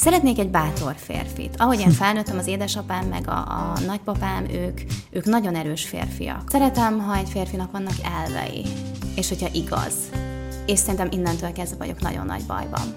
[0.00, 1.54] Szeretnék egy bátor férfit.
[1.58, 4.80] Ahogy én felnőttem, az édesapám meg a, a nagypapám, ők,
[5.10, 6.50] ők nagyon erős férfiak.
[6.50, 8.66] Szeretem, ha egy férfinak vannak elvei,
[9.16, 9.94] és hogyha igaz.
[10.66, 12.94] És szerintem innentől kezdve vagyok nagyon nagy bajban.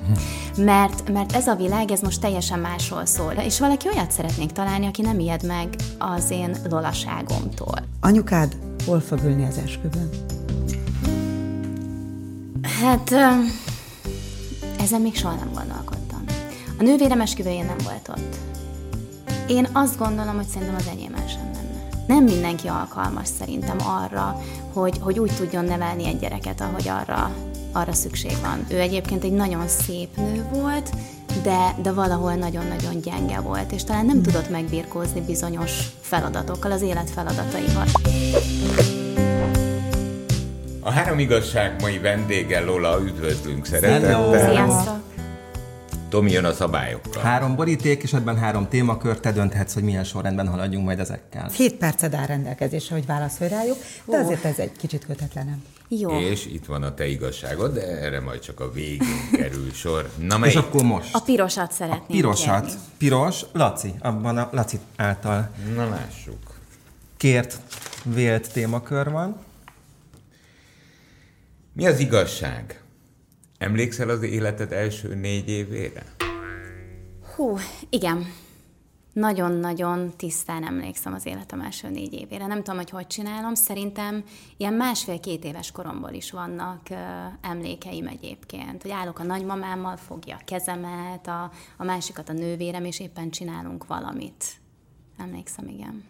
[0.57, 3.31] Mert, mert ez a világ, ez most teljesen másról szól.
[3.31, 5.67] És valaki olyat szeretnék találni, aki nem ijed meg
[5.97, 7.77] az én lolaságomtól.
[7.99, 10.09] Anyukád hol fog ülni az esküvőn?
[12.81, 13.11] Hát,
[14.79, 15.92] ezen még soha nem gondolkodtam.
[16.83, 18.35] A nővérem esküvőjén nem volt ott.
[19.47, 21.87] Én azt gondolom, hogy szerintem az enyémen sem lenne.
[22.07, 24.41] Nem mindenki alkalmas szerintem arra,
[24.73, 27.31] hogy, hogy úgy tudjon nevelni egy gyereket, ahogy arra,
[27.71, 28.65] arra szükség van.
[28.69, 30.89] Ő egyébként egy nagyon szép nő volt,
[31.43, 35.71] de, de valahol nagyon-nagyon gyenge volt, és talán nem tudott megbirkózni bizonyos
[36.01, 37.85] feladatokkal, az élet feladataival.
[40.79, 44.49] A három igazság mai vendége Lola, üdvözlünk szeretettel.
[44.49, 45.12] Sziasztok!
[46.13, 47.23] Tomi jön a szabályokkal.
[47.23, 51.49] Három boríték, és ebben három témakör, te dönthetsz, hogy milyen sorrendben haladjunk majd ezekkel.
[51.49, 55.63] Hét perced áll rendelkezésre, hogy válaszolj rájuk, de azért ez egy kicsit kötetlenem.
[55.87, 56.19] Jó.
[56.19, 60.09] És itt van a te igazságod, de erre majd csak a végén kerül sor.
[60.17, 60.57] Na És melyik?
[60.57, 61.15] akkor most.
[61.15, 62.65] A pirosat szeretném Pirosat.
[62.65, 62.79] kérni.
[62.97, 63.93] Piros, Laci.
[63.99, 66.57] Abban a Laci által Na lássuk.
[67.17, 67.59] kért
[68.03, 69.35] vélt témakör van.
[71.73, 72.82] Mi az igazság?
[73.57, 76.03] Emlékszel az életed első négy évére?
[77.35, 77.57] Hú,
[77.89, 78.25] igen.
[79.13, 82.47] Nagyon-nagyon tisztán emlékszem az életem első négy évére.
[82.47, 83.55] Nem tudom, hogy hogy csinálom.
[83.55, 84.23] Szerintem
[84.57, 86.97] ilyen másfél-két éves koromból is vannak uh,
[87.41, 88.81] emlékeim egyébként.
[88.81, 93.87] Hogy állok a nagymamámmal, fogja a kezemet, a, a másikat a nővérem, és éppen csinálunk
[93.87, 94.45] valamit.
[95.17, 96.03] Emlékszem, igen.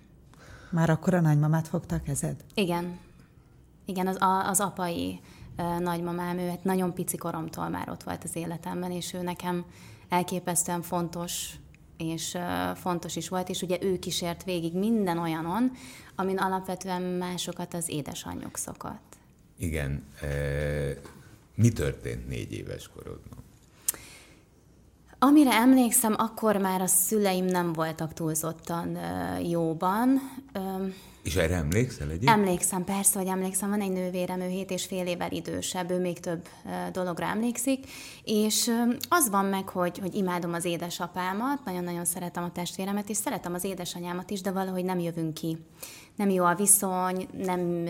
[0.70, 2.36] Már akkor a nagymamát fogta a kezed?
[2.54, 3.00] Igen.
[3.86, 5.43] Igen, az, a, az apai ö,
[5.80, 9.66] nagymamám, ő hát nagyon pici koromtól már ott volt az életemben, és ő nekem
[10.10, 11.50] elképesztően fontos,
[11.98, 12.38] és
[12.76, 15.72] fontos is volt, és ugye ő kísért végig minden olyanon,
[16.16, 19.18] amin alapvetően másokat az édesanyjuk szokott.
[19.58, 20.04] Igen.
[21.56, 23.38] Mi történt négy éves korodban?
[25.20, 28.98] Amire emlékszem, akkor már a szüleim nem voltak túlzottan
[29.42, 30.20] jóban.
[31.24, 32.38] És erre emlékszel egyébként?
[32.38, 36.20] Emlékszem, persze, hogy emlékszem, van egy nővérem, ő 7 és fél évvel idősebb, ő még
[36.20, 36.48] több
[36.92, 37.86] dologra emlékszik,
[38.24, 38.72] és
[39.10, 43.64] az van meg, hogy, hogy imádom az édesapámat, nagyon-nagyon szeretem a testvéremet, és szeretem az
[43.64, 45.58] édesanyámat is, de valahogy nem jövünk ki.
[46.16, 47.86] Nem jó a viszony, nem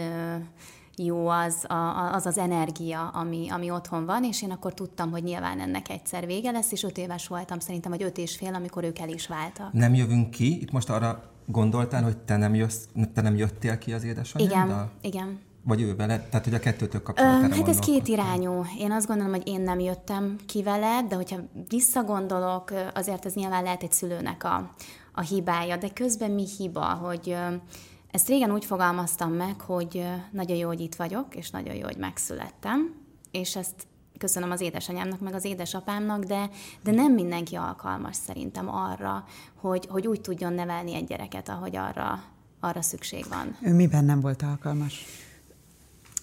[0.97, 5.23] jó az, a- az az energia, ami, ami otthon van, és én akkor tudtam, hogy
[5.23, 8.83] nyilván ennek egyszer vége lesz, és öt éves voltam szerintem, vagy öt és fél, amikor
[8.83, 9.73] ők el is váltak.
[9.73, 10.61] Nem jövünk ki.
[10.61, 14.91] Itt most arra gondoltál, hogy te nem, jössz, te nem jöttél ki az édesanyáddal?
[15.01, 15.39] Igen, igen.
[15.65, 16.19] Vagy ő vele?
[16.19, 18.65] Tehát, hogy a kettőtök kapcsolatára hát ez két irányú.
[18.79, 21.37] Én azt gondolom, hogy én nem jöttem ki vele, de hogyha
[21.67, 24.71] visszagondolok, azért ez nyilván lehet egy szülőnek a,
[25.13, 27.35] a hibája, de közben mi hiba, hogy
[28.11, 31.97] ezt régen úgy fogalmaztam meg, hogy nagyon jó, hogy itt vagyok, és nagyon jó, hogy
[31.97, 32.95] megszülettem,
[33.31, 33.87] és ezt
[34.23, 36.49] köszönöm az édesanyámnak, meg az édesapámnak, de,
[36.83, 39.25] de nem mindenki alkalmas szerintem arra,
[39.55, 42.23] hogy, hogy úgy tudjon nevelni egy gyereket, ahogy arra,
[42.59, 43.57] arra szükség van.
[43.61, 45.05] Ő miben nem volt alkalmas?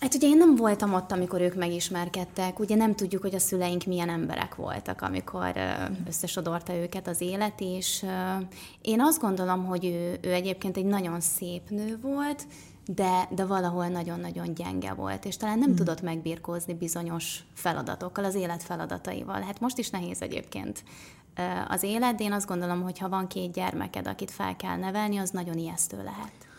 [0.01, 3.85] Hát ugye én nem voltam ott, amikor ők megismerkedtek, ugye nem tudjuk, hogy a szüleink
[3.85, 5.53] milyen emberek voltak, amikor
[6.07, 8.05] összesodorta őket az élet, és
[8.83, 12.47] én azt gondolom, hogy ő, ő egyébként egy nagyon szép nő volt,
[12.87, 18.63] de, de valahol nagyon-nagyon gyenge volt, és talán nem tudott megbirkózni bizonyos feladatokkal, az élet
[18.63, 19.41] feladataival.
[19.41, 20.85] Hát most is nehéz egyébként
[21.69, 25.17] az élet, de én azt gondolom, hogy ha van két gyermeked, akit fel kell nevelni,
[25.17, 26.50] az nagyon ijesztő lehet.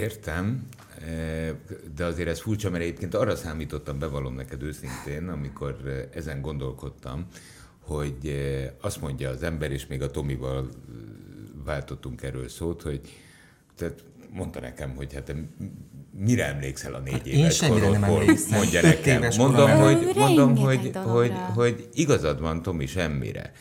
[0.00, 0.68] Értem,
[1.06, 1.50] eh,
[1.94, 7.26] de azért ez furcsa, mert egyébként arra számítottam, bevallom neked őszintén, amikor eh, ezen gondolkodtam,
[7.80, 10.68] hogy eh, azt mondja az ember, és még a Tomival
[11.64, 13.00] váltottunk erről szót, hogy
[13.76, 15.34] tehát mondta nekem, hogy hát
[16.18, 18.24] mire emlékszel a négy Hát én éves korodból?
[18.50, 19.22] Mondja nekem.
[19.36, 21.12] Mondom, hogy, mondom hogy, dologra.
[21.12, 23.52] hogy, hogy igazad van, Tomi, semmire.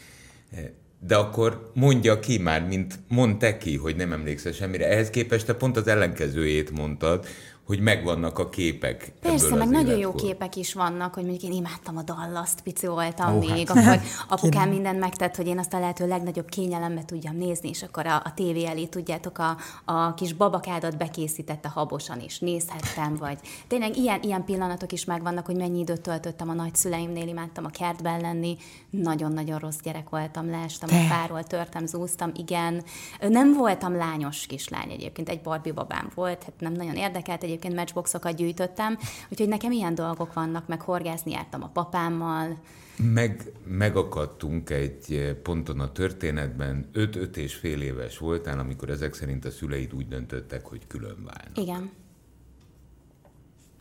[1.00, 4.90] De akkor mondja ki már, mint mond te ki, hogy nem emlékszel semmire.
[4.90, 7.26] Ehhez képest te pont az ellenkezőjét mondtad,
[7.70, 10.22] hogy megvannak a képek Persze, ebből meg az nagyon jó életkor.
[10.22, 13.78] képek is vannak, hogy mondjuk én imádtam a dallaszt, pici voltam oh, még, hát.
[13.78, 14.02] akkor
[14.38, 18.16] apukám mindent megtett, hogy én azt a lehető legnagyobb kényelembe tudjam nézni, és akkor a,
[18.16, 23.38] a tévé elé, tudjátok, a, a kis babakádat bekészítette habosan is, nézhettem, vagy
[23.68, 28.22] tényleg ilyen, ilyen pillanatok is megvannak, hogy mennyi időt töltöttem a nagyszüleimnél, imádtam a kertben
[28.22, 28.58] lenni,
[28.90, 32.84] nagyon-nagyon rossz gyerek voltam, leestem a fáról, törtem, zúztam, igen.
[33.20, 37.76] Nem voltam lányos kislány egyébként, egy Barbie babám volt, hát nem nagyon érdekelt egyébként, egyébként
[37.76, 38.98] matchboxokat gyűjtöttem,
[39.30, 42.60] úgyhogy nekem ilyen dolgok vannak, meg horgászni jártam a papámmal.
[42.98, 49.52] Meg, megakadtunk egy ponton a történetben, 5-5 és fél éves voltál, amikor ezek szerint a
[49.52, 51.58] szüleid úgy döntöttek, hogy külön válnak.
[51.58, 51.92] Igen.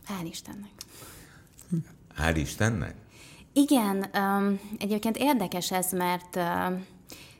[0.07, 0.71] Hál' Istennek.
[2.17, 2.95] Hál' Istennek?
[3.53, 6.79] Igen, um, egyébként érdekes ez, mert uh,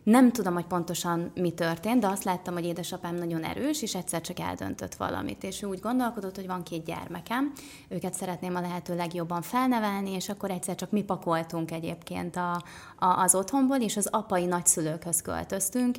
[0.03, 4.21] nem tudom, hogy pontosan mi történt, de azt láttam, hogy édesapám nagyon erős, és egyszer
[4.21, 5.43] csak eldöntött valamit.
[5.43, 7.53] És ő úgy gondolkodott, hogy van két gyermekem,
[7.87, 12.63] őket szeretném a lehető legjobban felnevelni, és akkor egyszer csak mi pakoltunk egyébként a,
[12.99, 15.95] a, az otthonból, és az apai nagyszülőkhöz költöztünk,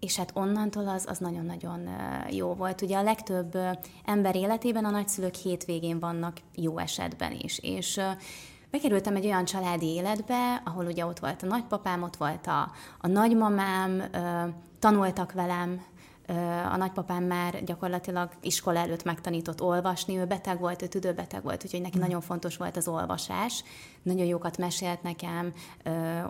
[0.00, 1.88] és hát onnantól az, az nagyon-nagyon
[2.30, 2.82] jó volt.
[2.82, 3.58] Ugye a legtöbb
[4.04, 8.00] ember életében a nagyszülők hétvégén vannak jó esetben is, és
[8.72, 12.70] bekerültem egy olyan családi életbe, ahol ugye ott volt a nagypapám, ott volt a,
[13.00, 14.02] a nagymamám,
[14.78, 15.80] tanultak velem,
[16.72, 21.80] a nagypapám már gyakorlatilag iskola előtt megtanított olvasni, ő beteg volt, ő tüdőbeteg volt, úgyhogy
[21.80, 22.00] neki mm.
[22.00, 23.64] nagyon fontos volt az olvasás.
[24.02, 25.52] Nagyon jókat mesélt nekem,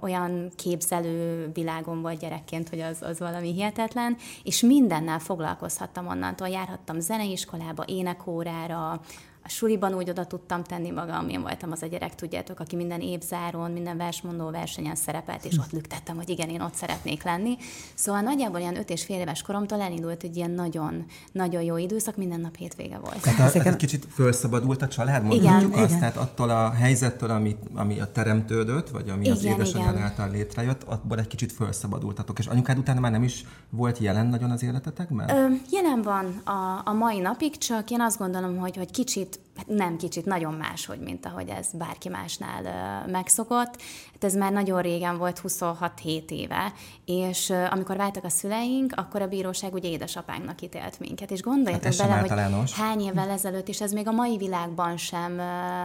[0.00, 6.48] olyan képzelő világom volt gyerekként, hogy az, az valami hihetetlen, és mindennel foglalkozhattam onnantól.
[6.48, 9.00] Járhattam zeneiskolába, énekórára,
[9.44, 13.00] a suliban úgy oda tudtam tenni magam, én voltam az a gyerek, tudjátok, aki minden
[13.00, 17.56] évzáron, minden versmondó versenyen szerepelt, és ott lüktettem, hogy igen, én ott szeretnék lenni.
[17.94, 22.16] Szóval nagyjából ilyen öt és fél éves koromtól elindult egy ilyen nagyon, nagyon jó időszak,
[22.16, 23.20] minden nap hétvége volt.
[23.20, 25.98] Tehát a, egy kicsit felszabadult a család, mondjuk igen, azt, igen.
[25.98, 30.82] tehát attól a helyzettől, ami, ami a teremtődött, vagy ami igen, az édesanyád által létrejött,
[30.82, 32.38] abból egy kicsit felszabadultatok.
[32.38, 35.30] És anyukád utána már nem is volt jelen nagyon az életetekben?
[35.30, 39.51] Ö, jelen van a, a mai napig, csak én azt gondolom, hogy, hogy kicsit Hát
[39.66, 42.62] nem kicsit, nagyon máshogy, mint ahogy ez bárki másnál
[43.06, 43.81] megszokott.
[44.12, 46.72] Hát ez már nagyon régen volt, 26-7 éve,
[47.04, 52.28] és amikor váltak a szüleink, akkor a bíróság ugye édesapánknak ítélt minket, és gondoljatok hát
[52.28, 55.40] bele, hogy hány évvel ezelőtt, és ez még a mai világban sem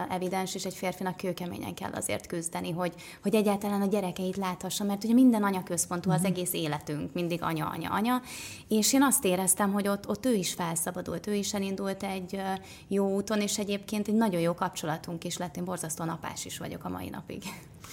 [0.10, 5.04] evidens, és egy férfinak kőkeményen kell azért küzdeni, hogy, hogy egyáltalán a gyerekeit láthassa, mert
[5.04, 6.24] ugye minden anyaközpontú uh-huh.
[6.24, 6.38] az mhm.
[6.40, 8.22] egész életünk, mindig anya, anya, anya,
[8.68, 12.42] és én azt éreztem, hogy ott, ott ő is felszabadult, ő is elindult egy
[12.88, 16.84] jó úton, és egyébként egy nagyon jó kapcsolatunk is lett, én borzasztó napás is vagyok
[16.84, 17.44] a mai napig.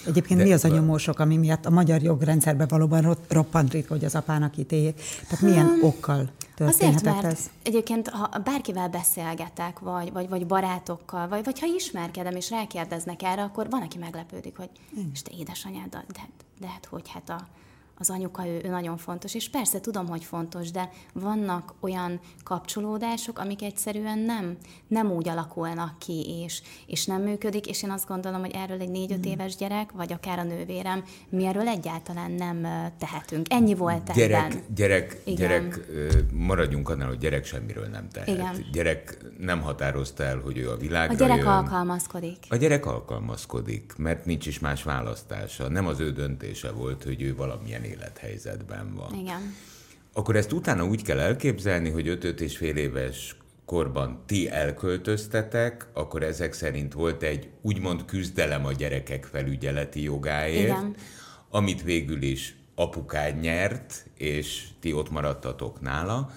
[0.07, 4.05] Egyébként De, mi az a nyomósok, ami miatt a magyar jogrendszerben valóban roppant ritka, hogy
[4.05, 5.01] az apának ítéljék?
[5.27, 7.49] Tehát milyen um, okkal Azért, mert ez?
[7.63, 13.43] egyébként, ha bárkivel beszélgetek, vagy, vagy, vagy barátokkal, vagy, vagy ha ismerkedem, és rákérdeznek erre,
[13.43, 14.69] akkor van, aki meglepődik, hogy
[15.13, 16.05] és te édesanyád, de,
[16.59, 17.47] de hát hogy hát a,
[17.97, 23.39] az anyuka, ő, ő nagyon fontos, és persze tudom, hogy fontos, de vannak olyan kapcsolódások,
[23.39, 24.57] amik egyszerűen nem,
[24.87, 28.89] nem úgy alakulnak ki, és, és nem működik, és én azt gondolom, hogy erről egy
[28.89, 29.31] négy-öt mm.
[29.31, 33.45] éves gyerek, vagy akár a nővérem, mi erről egyáltalán nem tehetünk.
[33.49, 34.63] Ennyi volt gyerek, ebben.
[34.75, 35.35] Gyerek, Igen.
[35.35, 35.79] gyerek,
[36.31, 38.27] maradjunk annál, hogy gyerek semmiről nem tehet.
[38.27, 38.65] Igen.
[38.71, 41.47] Gyerek nem határozta el, hogy ő a világra A gyerek jön.
[41.47, 42.37] alkalmazkodik.
[42.49, 45.69] A gyerek alkalmazkodik, mert nincs is más választása.
[45.69, 49.13] Nem az ő döntése volt, hogy ő valamilyen élethelyzetben van.
[49.13, 49.55] Igen.
[50.13, 53.35] Akkor ezt utána úgy kell elképzelni, hogy 5 és fél éves
[53.65, 60.95] korban ti elköltöztetek, akkor ezek szerint volt egy úgymond küzdelem a gyerekek felügyeleti jogáért, Igen.
[61.49, 66.31] amit végül is apukád nyert, és ti ott maradtatok nála,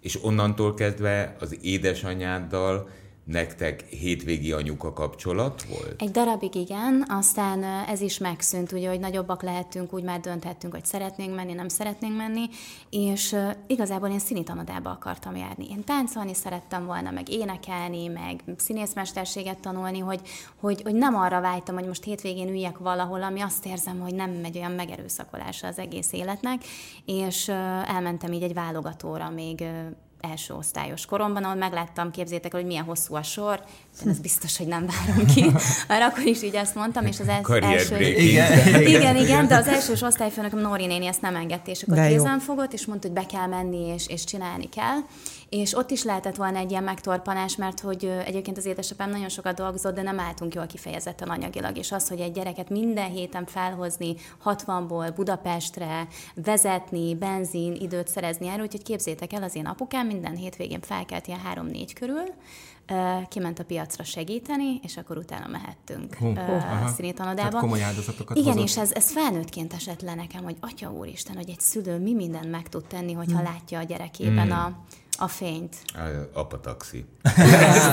[0.00, 2.88] és onnantól kezdve az édesanyáddal
[3.26, 6.02] nektek hétvégi anyuka kapcsolat volt?
[6.02, 10.84] Egy darabig igen, aztán ez is megszűnt, ugye, hogy nagyobbak lehetünk, úgy már dönthettünk, hogy
[10.84, 12.48] szeretnénk menni, nem szeretnénk menni,
[12.90, 13.36] és
[13.66, 15.66] igazából én színitanodába akartam járni.
[15.70, 20.20] Én táncolni szerettem volna, meg énekelni, meg színészmesterséget tanulni, hogy,
[20.60, 24.30] hogy, hogy nem arra vágytam, hogy most hétvégén üljek valahol, ami azt érzem, hogy nem
[24.30, 26.64] megy olyan megerőszakolása az egész életnek,
[27.04, 29.64] és elmentem így egy válogatóra még
[30.30, 33.60] első osztályos koromban, ahol megláttam, képzétek hogy milyen hosszú a sor,
[34.04, 35.44] de ez biztos, hogy nem várom ki.
[35.88, 38.00] Már akkor is így ezt mondtam, és az el- első...
[38.00, 42.38] Igen, igen, igen, de az elsős osztályfőnököm Nóri néni ezt nem engedte, és akkor kézen
[42.38, 44.98] fogott, és mondta, hogy be kell menni, és, és csinálni kell.
[45.56, 49.56] És ott is lehetett volna egy ilyen megtorpanás, mert hogy egyébként az édesapám nagyon sokat
[49.56, 54.14] dolgozott, de nem álltunk jól kifejezetten anyagilag, és az, hogy egy gyereket minden héten felhozni
[54.44, 60.80] 60-ból Budapestre, vezetni, benzin, időt szerezni erről, úgyhogy képzétek el, az én apukám minden hétvégén
[60.80, 62.24] felkelt ilyen 3-4 körül,
[63.28, 67.58] kiment a piacra segíteni, és akkor utána mehettünk uh, uh, színítanodába.
[67.58, 68.68] komoly áldozatokat Igen, hozott.
[68.68, 72.50] és ez, ez felnőttként esett le nekem, hogy atya úristen, hogy egy szülő mi mindent
[72.50, 73.46] meg tud tenni, hogyha hmm.
[73.52, 74.58] látja a gyerekében hmm.
[74.58, 74.72] a,
[75.18, 75.76] a fényt.
[76.32, 77.04] Apa taxi.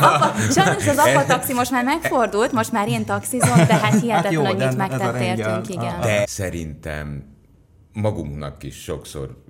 [0.01, 4.45] apa, sajnos az apa taxi most már megfordult, most már én taxizom, de hát hihetetlen,
[4.45, 6.01] hát hogy mit megtett értünk, igen.
[6.01, 7.23] De szerintem
[7.93, 9.43] magunknak is sokszor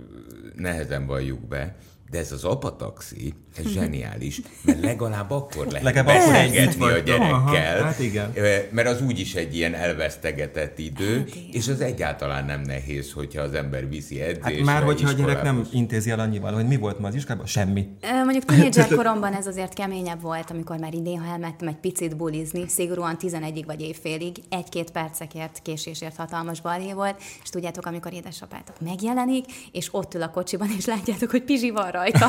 [0.55, 1.75] nehezen valljuk be,
[2.13, 7.83] De ez az apataxi, ez zseniális, mert legalább akkor lehet legalább beszélgetni a gyerekkel, Aha,
[7.83, 8.33] hát igen.
[8.71, 13.53] mert az úgyis egy ilyen elvesztegetett idő, hát és az egyáltalán nem nehéz, hogyha az
[13.53, 16.99] ember viszi edzésre, Hát már, hogyha a gyerek nem intézi el annyival, hogy mi volt
[16.99, 17.87] ma az iskolában, semmi.
[18.23, 23.17] Mondjuk tínédzser koromban ez azért keményebb volt, amikor már néha elmentem egy picit bulizni, szigorúan
[23.19, 29.87] 11-ig vagy évfélig, egy-két percekért késésért hatalmas balhé volt, és tudjátok, amikor édesapátok megjelenik, és
[29.91, 32.25] ott ül a kocsiban, és látjátok, hogy Pizsi van rajta.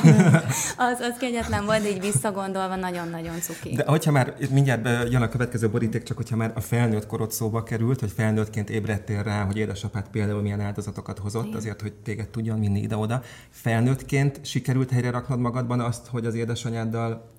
[0.91, 3.75] az, az kegyetlen volt, így visszagondolva nagyon-nagyon cuki.
[3.75, 7.63] De hogyha már mindjárt jön a következő boríték, csak hogyha már a felnőtt korot szóba
[7.63, 11.57] került, hogy felnőttként ébredtél rá, hogy édesapád például milyen áldozatokat hozott, Igen.
[11.57, 13.23] azért, hogy téged tudjon vinni ide-oda.
[13.51, 17.33] Felnőttként sikerült helyre raknod magadban azt, hogy az édesanyáddal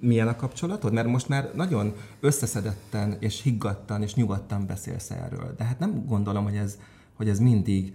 [0.00, 0.92] milyen a kapcsolatod?
[0.92, 5.54] Mert most már nagyon összeszedetten és higgadtan és nyugodtan beszélsz erről.
[5.56, 6.78] De hát nem gondolom, hogy ez,
[7.16, 7.94] hogy ez mindig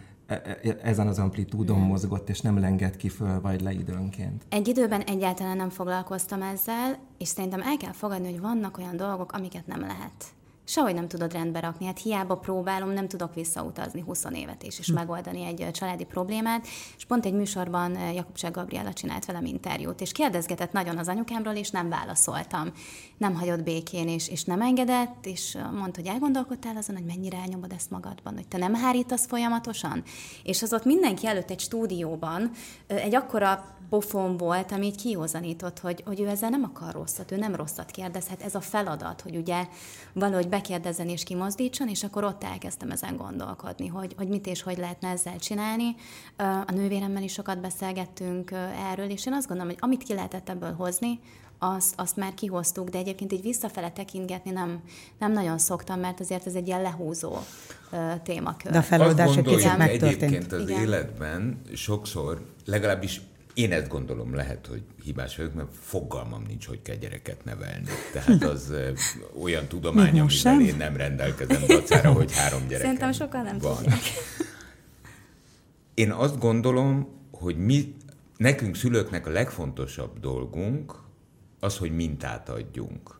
[0.84, 4.46] ezen az amplitúdon mozgott, és nem lengett ki föl vagy le időnként.
[4.50, 9.32] Egy időben egyáltalán nem foglalkoztam ezzel, és szerintem el kell fogadni, hogy vannak olyan dolgok,
[9.32, 10.34] amiket nem lehet
[10.72, 11.86] sehogy nem tudod rendbe rakni.
[11.86, 14.94] Hát hiába próbálom, nem tudok visszautazni 20 évet és, és hm.
[14.94, 16.68] megoldani egy családi problémát.
[16.98, 21.70] És pont egy műsorban Jakubság Gabriela csinált velem interjút, és kérdezgetett nagyon az anyukámról, és
[21.70, 22.72] nem válaszoltam.
[23.18, 27.72] Nem hagyott békén, és, és nem engedett, és mondta, hogy elgondolkodtál azon, hogy mennyire elnyomod
[27.72, 30.04] ezt magadban, hogy te nem hárítasz folyamatosan.
[30.44, 32.52] És az ott mindenki előtt egy stúdióban
[32.88, 37.38] egy akkora pofon volt, ami így kihozanított, hogy, hogy ő ezzel nem akar rosszat, ő
[37.38, 39.68] nem rosszat kérdez, hát ez a feladat, hogy ugye
[40.14, 44.78] valahogy bekérdezzen és kimozdítson, és akkor ott elkezdtem ezen gondolkodni, hogy, hogy mit és hogy
[44.78, 45.96] lehetne ezzel csinálni.
[46.38, 48.52] A nővéremmel is sokat beszélgettünk
[48.92, 51.20] erről, és én azt gondolom, hogy amit ki lehetett ebből hozni,
[51.64, 54.82] azt, azt már kihoztuk, de egyébként így visszafele tekintgetni nem,
[55.20, 57.38] nem nagyon szoktam, mert azért ez egy ilyen lehúzó
[58.24, 58.72] témakör.
[58.72, 60.22] De a feloldás egy kicsit megtörtént.
[60.22, 60.82] Egyébként az Igen.
[60.82, 63.22] életben sokszor, legalábbis
[63.54, 67.88] én ezt gondolom, lehet, hogy hibás vagyok, mert fogalmam nincs, hogy kell gyereket nevelni.
[68.14, 68.74] Tehát az
[69.42, 70.60] olyan tudomány, amivel sem?
[70.60, 72.84] én nem rendelkezem dacára, hogy három gyerek.
[72.84, 73.76] Szerintem sokan nem van.
[73.76, 74.00] tudják.
[75.94, 77.96] Én azt gondolom, hogy mi,
[78.38, 80.96] nekünk szülőknek a legfontosabb dolgunk
[81.60, 83.20] az, hogy mintát adjunk.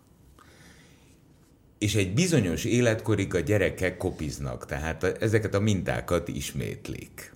[1.78, 7.34] És egy bizonyos életkorig a gyerekek kopiznak, tehát ezeket a mintákat ismétlik.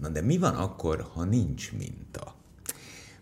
[0.00, 2.34] Na de mi van akkor, ha nincs minta?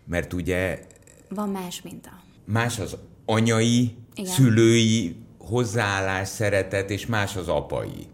[0.05, 0.87] Mert ugye...
[1.29, 2.09] Van más minta.
[2.45, 4.31] Más az anyai, Igen.
[4.31, 8.07] szülői hozzáállás, szeretet, és más az apai.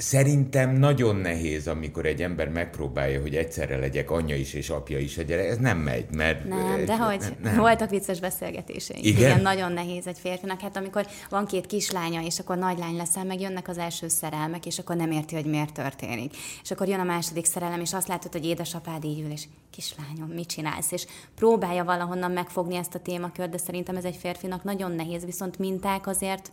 [0.00, 5.18] Szerintem nagyon nehéz, amikor egy ember megpróbálja, hogy egyszerre legyek anyja is és apja is
[5.18, 5.46] a gyerek.
[5.46, 6.44] Ez nem megy, mert...
[6.44, 7.56] Nem, de hogy nem, nem.
[7.56, 9.04] voltak vicces beszélgetéseink.
[9.04, 9.20] Igen?
[9.20, 9.40] Igen?
[9.40, 10.60] nagyon nehéz egy férfinak.
[10.60, 14.78] Hát amikor van két kislánya, és akkor nagylány leszel, meg jönnek az első szerelmek, és
[14.78, 16.36] akkor nem érti, hogy miért történik.
[16.62, 20.28] És akkor jön a második szerelem, és azt látod, hogy édesapád így ül, és kislányom,
[20.34, 20.92] mit csinálsz?
[20.92, 25.58] És próbálja valahonnan megfogni ezt a témakört, de szerintem ez egy férfinak nagyon nehéz, viszont
[25.58, 26.50] minták azért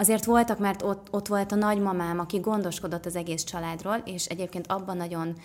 [0.00, 4.66] azért voltak, mert ott, ott volt a nagymamám, aki gondoskodott az egész családról, és egyébként
[4.66, 5.36] abban nagyon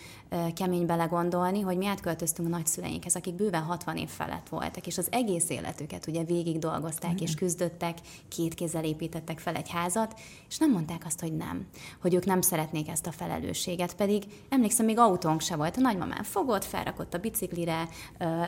[0.54, 5.08] kemény belegondolni, hogy mi átköltöztünk a nagyszüleinkhez, akik bőven 60 év felett voltak, és az
[5.12, 7.24] egész életüket ugye végig dolgozták mm.
[7.24, 11.68] és küzdöttek, két kézzel építettek fel egy házat, és nem mondták azt, hogy nem,
[12.02, 15.78] hogy ők nem szeretnék ezt a felelősséget, pedig emlékszem, még autónk se volt.
[15.78, 17.88] A nagymamám fogott, felrakott a biciklire,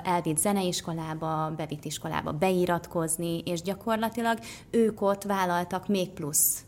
[0.04, 4.40] elvitt zeneiskolába, bevitt iskolába beiratkozni, és gyakorlatilag
[4.70, 6.67] ők ott vállaltak még plusz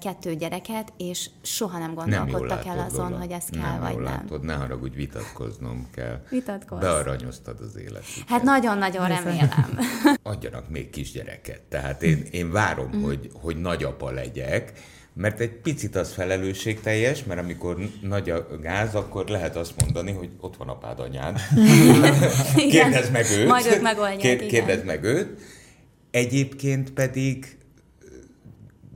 [0.00, 3.18] kettő gyereket, és soha nem gondolkodtak nem el azon, Lola.
[3.18, 4.02] hogy ez kell, nem vagy nem.
[4.02, 6.22] Látod, ne haragudj, vitatkoznom kell.
[6.30, 6.80] Vitatkozz.
[6.80, 8.04] Bearanyoztad az életet.
[8.26, 9.78] Hát nagyon-nagyon remélem.
[10.22, 11.60] Adjanak még kisgyereket.
[11.60, 13.02] Tehát én, én várom, mm.
[13.02, 14.72] hogy, hogy nagyapa legyek,
[15.14, 20.30] mert egy picit az felelősségteljes, mert amikor nagy a gáz, akkor lehet azt mondani, hogy
[20.40, 21.40] ott van apád, anyád.
[22.70, 23.48] kérdezd meg őt.
[23.48, 25.40] Majd ők megoldják, Kérdezd meg őt.
[26.10, 27.58] Egyébként pedig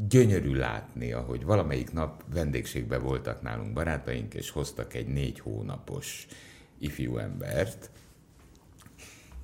[0.09, 6.27] gyönyörű látni, ahogy valamelyik nap vendégségben voltak nálunk barátaink, és hoztak egy négy hónapos
[6.79, 7.91] ifjú embert,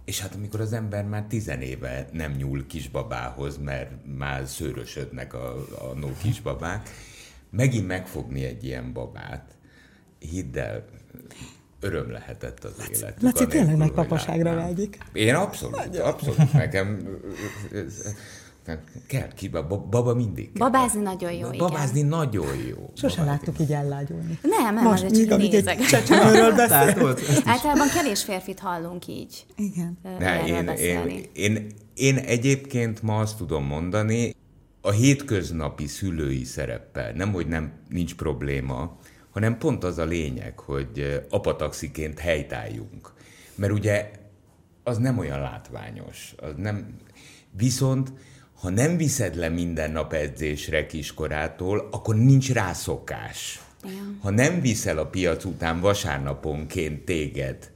[0.05, 5.55] és hát amikor az ember már tizenéve nem nyúl kisbabához, mert már szőrösödnek a,
[5.91, 6.91] a no kisbabák,
[7.51, 9.57] megint megfogni egy ilyen babát,
[10.19, 10.85] hidd el,
[11.81, 13.23] öröm lehetett az Laci, élet.
[13.23, 14.99] Laci tényleg meg papaságra vágyik.
[15.13, 16.53] Én abszolút, abszolút.
[16.53, 17.19] Nekem
[19.07, 19.49] Kell ki,
[19.91, 20.53] baba mindig.
[20.53, 20.69] Kell.
[20.69, 22.11] Babázni nagyon jó, Babázni igen.
[22.11, 22.93] nagyon jó.
[22.95, 24.39] Sose láttuk így ellágyulni.
[24.43, 25.79] Nem, nem, Most, csak nézek.
[27.45, 29.47] Általában kevés férfit hallunk így.
[29.57, 29.99] Igen.
[30.19, 34.35] Ne, én, én, én, én egyébként ma azt tudom mondani,
[34.81, 38.99] a hétköznapi szülői szereppel, nem hogy nem nincs probléma,
[39.31, 43.13] hanem pont az a lényeg, hogy apataxiként helytálljunk.
[43.55, 44.11] Mert ugye
[44.83, 46.35] az nem olyan látványos.
[46.37, 46.97] Az nem...
[47.51, 48.13] Viszont
[48.61, 53.61] ha nem viszed le minden nap edzésre kiskorától, akkor nincs rászokás.
[54.21, 57.71] Ha nem viszel a piac után vasárnaponként téged,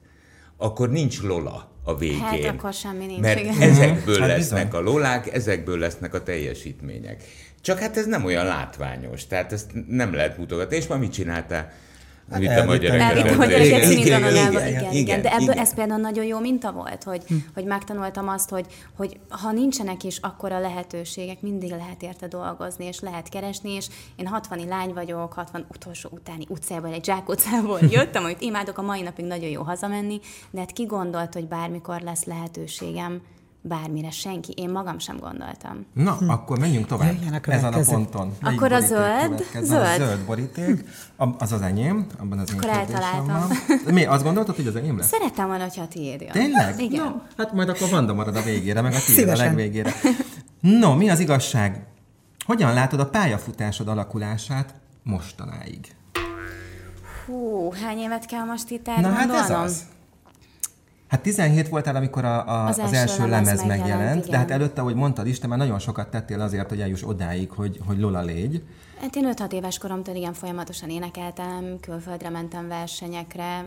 [0.57, 2.21] akkor nincs lola a végén.
[2.21, 3.21] Hát akkor semmi nincs.
[3.21, 3.61] Mert igen.
[3.61, 4.83] ezekből hát lesznek bizony.
[4.83, 7.23] a lolák, ezekből lesznek a teljesítmények.
[7.61, 10.76] Csak hát ez nem olyan látványos, tehát ezt nem lehet mutogatni.
[10.76, 11.73] És ma mit csináltál?
[12.26, 13.38] Vittem a gyereket.
[13.38, 14.66] a gyereket színitananyába.
[14.66, 15.23] Igen, igen, igen.
[15.23, 15.59] De ebből igen.
[15.59, 17.35] ez például nagyon jó minta volt, hogy, hm.
[17.54, 18.66] hogy megtanultam azt, hogy,
[18.97, 24.26] hogy ha nincsenek is akkora lehetőségek, mindig lehet érte dolgozni, és lehet keresni, és én
[24.26, 29.25] 60 lány vagyok, 60 utolsó utáni utcából, egy zsákutcából jöttem, amit imádok, a mai napig
[29.25, 33.23] nagyon jó hazamenni, de hát ki gondolt, hogy bármikor lesz lehetőségem
[33.66, 34.52] bármire senki.
[34.56, 35.87] Én magam sem gondoltam.
[35.92, 36.28] Na, hm.
[36.28, 37.12] akkor menjünk tovább.
[37.12, 38.33] Jöjjön Ezen a ponton.
[38.40, 39.44] Melyik akkor a zöld?
[39.62, 40.00] Zöld.
[40.00, 40.85] A zöld boríték.
[41.38, 43.49] Az az enyém, abban az akkor eltaláltam.
[43.92, 45.09] Mi, azt gondoltad, hogy az enyém lesz?
[45.09, 46.30] Szerettem volna, hogyha a tiéd jön.
[46.30, 46.80] Tényleg?
[46.80, 47.04] Igen.
[47.04, 49.92] No, hát majd akkor Vanda marad a végére, meg a tiéd a legvégére.
[50.61, 51.87] No, mi az igazság?
[52.47, 55.94] Hogyan látod a pályafutásod alakulását mostanáig?
[57.26, 59.83] Hú, hány évet kell most itt Na hát ez az.
[61.14, 64.37] Hát 17 voltál, amikor a, a, az, az első, első lemez, lemez megjelent, megjelent de
[64.37, 67.80] hát előtte, ahogy mondtad is, te már nagyon sokat tettél azért, hogy eljuss odáig, hogy,
[67.87, 68.62] hogy Lola légy.
[69.01, 73.65] Hát én 5-6 éves koromtól igen folyamatosan énekeltem, külföldre mentem versenyekre.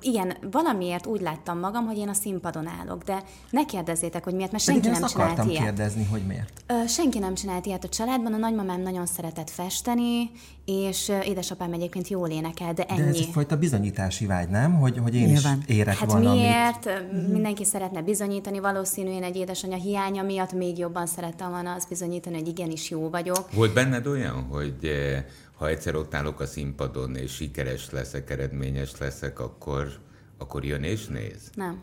[0.00, 4.52] Igen, valamiért úgy láttam magam, hogy én a színpadon állok, de ne kérdezzétek, hogy miért,
[4.52, 5.62] mert senki nem csinált ilyet.
[5.62, 6.64] kérdezni, hogy miért.
[6.88, 10.30] Senki nem csinált ilyet a családban, a nagymamám nagyon szeretett festeni,
[10.64, 13.00] és édesapám egyébként jól énekel, de ennyi.
[13.00, 14.74] De ez egyfajta bizonyítási vágy, nem?
[14.74, 15.62] Hogy, hogy én Nyilván.
[15.66, 16.40] is érek hát valamit.
[16.40, 16.88] miért?
[16.90, 17.32] Mm-hmm.
[17.32, 22.48] Mindenki szeretne bizonyítani, valószínűen egy édesanyja hiánya miatt még jobban szerettem volna azt bizonyítani, hogy
[22.48, 23.52] igenis jó vagyok.
[23.52, 28.98] Volt benned olyan, hogy eh, ha egyszer ott állok a színpadon, és sikeres leszek, eredményes
[28.98, 29.98] leszek, akkor,
[30.38, 31.50] akkor jön és néz?
[31.54, 31.82] Nem.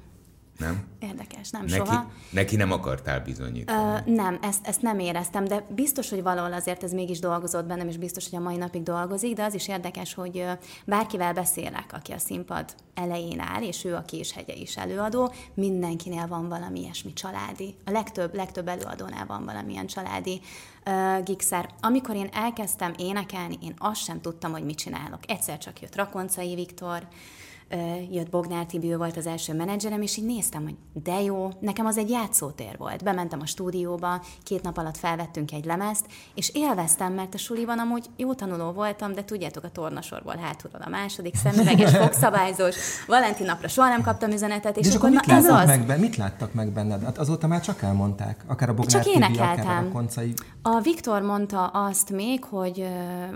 [0.58, 0.84] Nem?
[1.00, 2.12] Érdekes, nem neki, soha.
[2.30, 4.02] Neki nem akartál bizonyítani?
[4.08, 7.88] Ö, nem, ezt, ezt nem éreztem, de biztos, hogy valahol azért ez mégis dolgozott bennem,
[7.88, 10.46] és biztos, hogy a mai napig dolgozik, de az is érdekes, hogy
[10.86, 16.50] bárkivel beszélek, aki a színpad elején áll, és ő a Késhegye is előadó, mindenkinél van
[16.50, 17.76] valami ilyesmi családi.
[17.86, 20.42] A legtöbb, legtöbb előadónál van valamilyen családi
[20.86, 21.70] uh, gigszer.
[21.82, 25.20] Amikor én elkezdtem énekelni, én azt sem tudtam, hogy mit csinálok.
[25.28, 27.08] Egyszer csak jött Rakoncai Viktor,
[28.12, 31.98] jött Bognár Tibi, volt az első menedzserem, és így néztem, hogy de jó, nekem az
[31.98, 33.04] egy játszótér volt.
[33.04, 38.06] Bementem a stúdióba, két nap alatt felvettünk egy lemezt, és élveztem, mert a suliban amúgy
[38.16, 42.76] jó tanuló voltam, de tudjátok, a tornasorból hátulról a második szemüveges, fogszabályzós,
[43.08, 45.66] Valentin napra soha nem kaptam üzenetet, és, és akkor, mit na, ez az.
[45.66, 47.04] Meg, mit láttak meg benned?
[47.04, 50.34] Hát azóta már csak elmondták, akár a Bognár csak akár a koncai.
[50.62, 52.88] A Viktor mondta azt még, hogy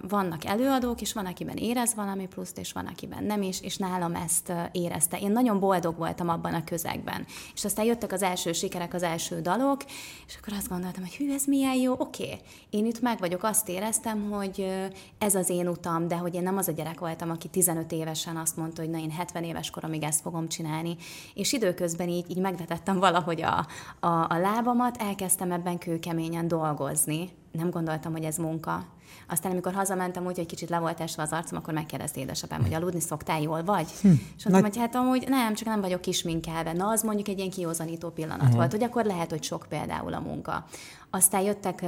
[0.08, 4.16] vannak előadók, és van, akiben érez valami pluszt, és van, akiben nem is, és nálam
[4.28, 5.18] ezt érezte.
[5.20, 7.26] Én nagyon boldog voltam abban a közegben.
[7.54, 9.84] És aztán jöttek az első sikerek, az első dalok,
[10.28, 12.24] és akkor azt gondoltam, hogy hű, ez milyen jó, oké.
[12.24, 12.40] Okay.
[12.70, 14.88] Én itt meg vagyok, azt éreztem, hogy
[15.18, 18.38] ez az én utam, de hogy én nem az a gyerek voltam, aki 15 évesen
[18.38, 20.96] azt mondta, hogy na én 70 éves koromig ezt fogom csinálni.
[21.34, 23.68] És időközben így, így megvetettem valahogy a,
[24.00, 27.30] a, a lábamat, elkezdtem ebben kőkeményen dolgozni.
[27.58, 28.86] Nem gondoltam, hogy ez munka
[29.28, 32.74] aztán, amikor hazamentem úgy, hogy kicsit le volt esve az arcom, akkor megkérdezte édesapám, hogy
[32.74, 33.88] aludni szoktál, jól vagy?
[34.02, 34.08] Hm.
[34.38, 36.74] És mondtam, hogy hát amúgy nem, csak nem vagyok kisminkelve.
[36.74, 38.56] Na, az mondjuk egy ilyen kiózanító pillanat uh-huh.
[38.56, 40.66] volt, hogy akkor lehet, hogy sok például a munka.
[41.10, 41.86] Aztán jöttek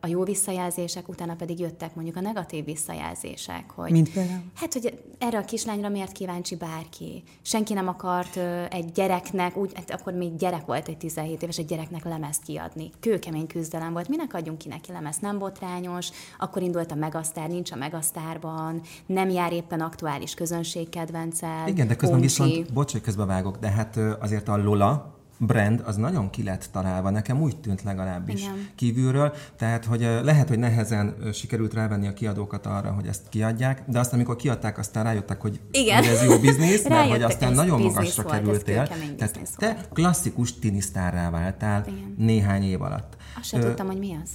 [0.00, 3.90] a jó visszajelzések, utána pedig jöttek mondjuk a negatív visszajelzések, hogy...
[3.90, 4.42] Mint például?
[4.54, 7.22] Hát, hogy erre a kislányra miért kíváncsi bárki?
[7.42, 8.36] Senki nem akart
[8.70, 12.90] egy gyereknek, úgy, hát akkor még gyerek volt egy 17 éves, egy gyereknek lemezt kiadni.
[13.00, 17.72] Kőkemény küzdelem volt, minek adjunk ki neki lemezt, nem botrányos, akkor indult a Megasztár, nincs
[17.72, 21.68] a Megasztárban, nem jár éppen aktuális közönségkedvencel.
[21.68, 22.42] Igen, de közben uncsi.
[22.42, 27.10] viszont, bocs, hogy közbevágok, de hát azért a Lola, brand az nagyon ki lett találva,
[27.10, 28.68] nekem úgy tűnt legalábbis Igen.
[28.74, 33.98] kívülről, tehát hogy lehet, hogy nehezen sikerült rávenni a kiadókat arra, hogy ezt kiadják, de
[33.98, 35.96] azt amikor kiadták, aztán rájöttek, hogy, Igen.
[35.96, 38.88] hogy ez jó biznisz, mert hogy aztán nagyon magasra volt, kerültél.
[39.16, 42.14] Tehát te klasszikus tinisztárrá váltál Igen.
[42.18, 43.16] néhány év alatt.
[43.38, 44.30] Azt sem tudtam, hogy mi az.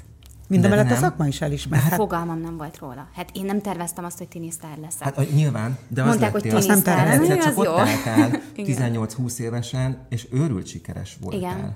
[0.48, 1.80] Mindemellett a szakma is elismer.
[1.80, 3.08] Hát, Fogalmam nem volt róla.
[3.14, 5.16] Hát én nem terveztem azt, hogy tinisztár leszek.
[5.16, 6.52] Hát nyilván, de az Mondták, lettél.
[6.52, 7.54] hogy tinisztár, nem terveztem.
[7.54, 11.40] Csak ott álltál 18-20 évesen, és őrült sikeres voltál.
[11.40, 11.76] Igen.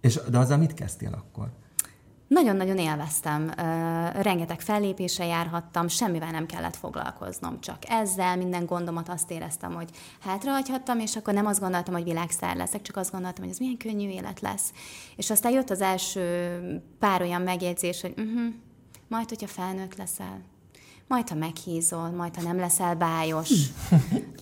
[0.00, 1.48] És, de azzal mit kezdtél akkor?
[2.34, 3.52] Nagyon-nagyon élveztem,
[4.22, 9.90] rengeteg fellépésre járhattam, semmivel nem kellett foglalkoznom, csak ezzel minden gondomat azt éreztem, hogy
[10.20, 13.76] hátrahagyhattam, és akkor nem azt gondoltam, hogy világszár leszek, csak azt gondoltam, hogy ez milyen
[13.76, 14.72] könnyű élet lesz.
[15.16, 18.54] És aztán jött az első pár olyan megjegyzés, hogy uh-huh,
[19.08, 20.40] majd, hogyha felnőtt leszel,
[21.10, 23.50] majd ha meghízol, majd ha nem leszel bájos.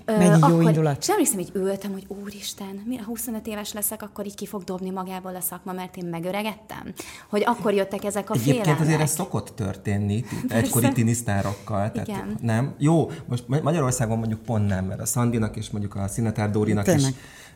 [0.05, 0.97] Ö, Mennyi jó indulat.
[1.01, 4.91] És emlékszem, hogy ültem, hogy úristen, mire 25 éves leszek, akkor így ki fog dobni
[4.91, 6.93] magából a szakma, mert én megöregettem.
[7.29, 8.87] Hogy akkor jöttek ezek a Egyébként félelmek.
[8.87, 11.91] azért ez szokott történni egykori tinisztárokkal.
[11.93, 12.37] Tehát Igen.
[12.41, 12.75] nem?
[12.79, 17.11] Jó, most Magyarországon mondjuk pont nem, mert a Szandinak és mondjuk a Szinetár Dórinak Tényleg.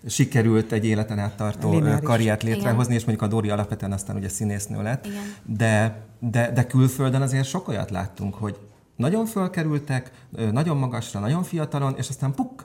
[0.04, 2.04] is sikerült egy életen át tartó Lineáris.
[2.04, 2.96] karriert létrehozni, Igen.
[2.96, 5.06] és mondjuk a Dóri alapvetően aztán ugye színésznő lett.
[5.06, 5.34] Igen.
[5.42, 8.56] De, de, de külföldön azért sok olyat láttunk, hogy
[9.02, 10.10] nagyon fölkerültek,
[10.52, 12.64] nagyon magasra, nagyon fiatalon, és aztán puk,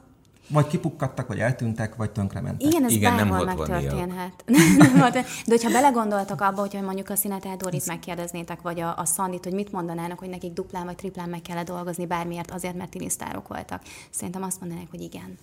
[0.50, 2.68] vagy kipukkadtak, vagy eltűntek, vagy tönkrementek.
[2.68, 3.70] Igen, ez Igen, nem bárhol 60-iak.
[3.70, 4.44] megtörténhet.
[4.78, 5.12] Nem 60.
[5.12, 9.54] De hogyha belegondoltak abba, hogyha mondjuk a Szinetár Dorit megkérdeznétek, vagy a, a Szandit, hogy
[9.54, 13.82] mit mondanának, hogy nekik duplán vagy triplán meg kellett dolgozni bármiért, azért, mert tinisztárok voltak.
[14.10, 15.38] Szerintem azt mondanák, hogy igen.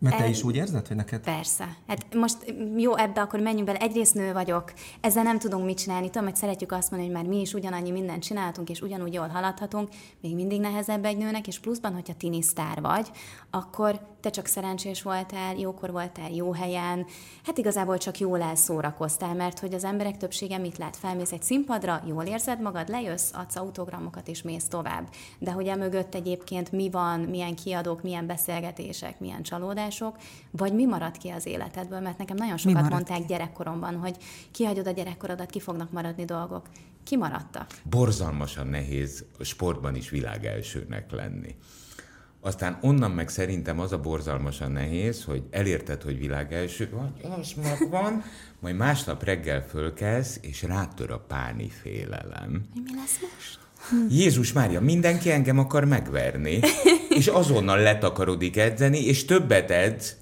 [0.00, 1.76] Mert te is úgy érzed, hogy neked Persze.
[1.86, 3.78] Hát most jó, ebbe akkor menjünk bele.
[3.78, 6.06] Egyrészt nő vagyok, ezzel nem tudunk mit csinálni.
[6.06, 9.28] Tudom, hogy szeretjük azt mondani, hogy már mi is ugyanannyi mindent csináltunk, és ugyanúgy jól
[9.28, 9.88] haladhatunk,
[10.20, 13.10] még mindig nehezebb egy nőnek, és pluszban, hogyha tinisztár vagy,
[13.50, 17.06] akkor te csak szerencsés voltál, jókor voltál, jó helyen,
[17.44, 20.96] hát igazából csak jól elszórakoztál, mert hogy az emberek többsége mit lát?
[20.96, 25.08] Felmész egy színpadra, jól érzed magad, lejössz, adsz autogramokat és mész tovább.
[25.38, 29.42] De hogy emögött egyébként mi van, milyen kiadók, milyen beszélgetések, milyen
[29.90, 30.16] csalódások,
[30.50, 34.16] vagy mi marad ki az életedből, mert nekem nagyon sokat mondták gyerekkoromban, hogy
[34.50, 36.66] kihagyod a gyerekkorodat, ki fognak maradni dolgok.
[37.04, 37.66] Ki maradtak?
[37.82, 41.54] borzalmasan nehéz a sportban is világelsőnek lenni.
[42.40, 48.22] Aztán onnan meg szerintem az a borzalmasan nehéz, hogy elérted, hogy világelső vagy, az megvan,
[48.62, 52.64] majd másnap reggel fölkelsz, és rátör a páni félelem.
[52.74, 53.58] Mi lesz most?
[54.10, 56.60] Jézus Mária, mindenki engem akar megverni,
[57.20, 60.16] és azonnal letakarodik edzeni, és többet edz,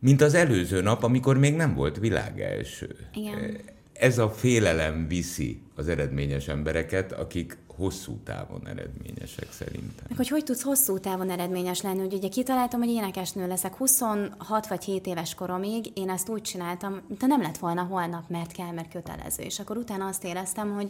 [0.00, 2.96] mint az előző nap, amikor még nem volt világelső.
[3.14, 3.60] Igen.
[3.92, 10.04] Ez a félelem viszi az eredményes embereket, akik hosszú távon eredményesek szerintem.
[10.08, 14.66] Meg hogy hogy tudsz hosszú távon eredményes lenni, hogy ugye kitaláltam, hogy énekesnő leszek 26
[14.66, 18.70] vagy 7 éves koromig, én ezt úgy csináltam, de nem lett volna holnap, mert kell,
[18.72, 19.42] mert kötelező.
[19.42, 20.88] És akkor utána azt éreztem, hogy,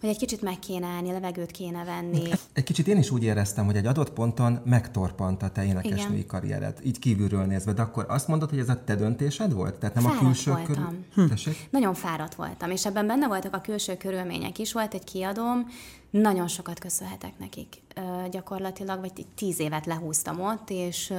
[0.00, 2.28] hogy egy kicsit meg kéne állni, levegőt kéne venni.
[2.52, 6.26] Egy kicsit én is úgy éreztem, hogy egy adott ponton megtorpant a te énekesnői Igen.
[6.26, 9.74] karriered, így kívülről nézve, de akkor azt mondod, hogy ez a te döntésed volt?
[9.74, 11.04] Tehát nem a Fáradt külső voltam.
[11.14, 11.28] körül...
[11.28, 11.68] Tessék?
[11.70, 14.72] Nagyon fáradt voltam, és ebben benne voltak a külső körülmények is.
[14.72, 15.66] Volt egy kiadóm,
[16.10, 17.82] nagyon sokat köszönhetek nekik.
[18.30, 21.12] Gyakorlatilag, vagy tíz évet lehúztam ott, és,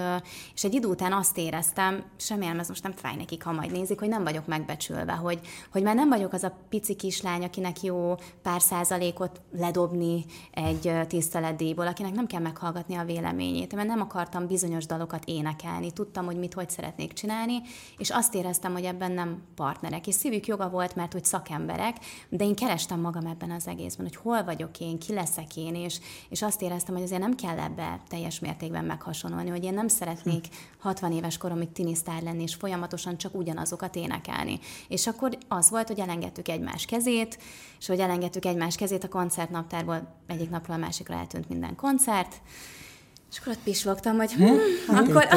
[0.54, 4.00] és egy idő után azt éreztem, semmilyen ez most nem fáj nekik, ha majd nézik,
[4.00, 5.40] hogy nem vagyok megbecsülve, hogy,
[5.72, 11.88] hogy már nem vagyok az a pici kislány, akinek jó pár százalékot ledobni egy tiszteletdíjból,
[11.88, 16.54] akinek nem kell meghallgatni a véleményét, mert nem akartam bizonyos dalokat énekelni, tudtam, hogy mit
[16.54, 17.62] hogy szeretnék csinálni,
[17.98, 21.98] és azt éreztem, hogy ebben nem partnerek, és szívük joga volt, mert hogy szakemberek,
[22.30, 26.00] de én kerestem magam ebben az egészben, hogy hol vagyok én, ki leszek én, és,
[26.30, 30.48] és azt éreztem, hogy azért nem kell ebbe teljes mértékben meghasonolni, hogy én nem szeretnék
[30.80, 34.60] 60 éves koromig tinisztár lenni, és folyamatosan csak ugyanazokat énekelni.
[34.88, 37.40] És akkor az volt, hogy elengedtük egymás kezét,
[37.80, 42.42] és hogy elengedtük egymás kezét, a koncertnaptárból egyik napról a másikra eltűnt minden koncert,
[43.32, 44.44] és akkor ott pislogtam, hogy hm,
[44.96, 45.28] akkor,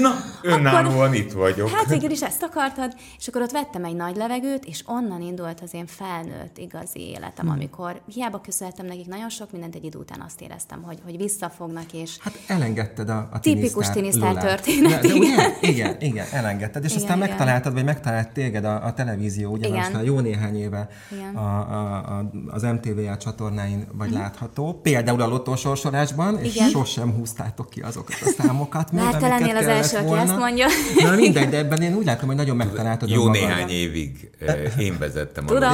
[0.00, 0.10] Na,
[0.54, 1.68] önállóan itt vagyok.
[1.68, 5.60] Hát végül is ezt akartad, és akkor ott vettem egy nagy levegőt, és onnan indult
[5.60, 7.50] az én felnőtt igazi életem, Hmm.
[7.50, 11.92] amikor hiába köszönhettem nekik nagyon sok mindent, egy idő után azt éreztem, hogy, hogy visszafognak,
[11.92, 15.26] és Hát elengedted a, a Tipikus tinisztár történet, De, de ugye?
[15.26, 15.50] igen.
[15.60, 16.84] Igen, igen, elengedted.
[16.84, 17.28] És Igen, aztán igen.
[17.28, 19.78] megtaláltad, vagy megtalált téged a, a televízió, ugye Igen.
[19.78, 21.36] most már jó néhány éve Igen.
[21.36, 24.80] a, a, a, az MTV csatornáin vagy látható.
[24.82, 26.68] Például a lotósorsolásban, és Igen.
[26.68, 28.92] sosem húztátok ki azokat a számokat.
[28.92, 30.22] még, Már te lennél az első, aki volna.
[30.22, 30.66] ezt mondja.
[31.02, 33.40] Na mindegy, de ebben én úgy látom, hogy nagyon megtaláltad Jó önmagad.
[33.40, 35.70] néhány évig eh, én vezettem a tudom,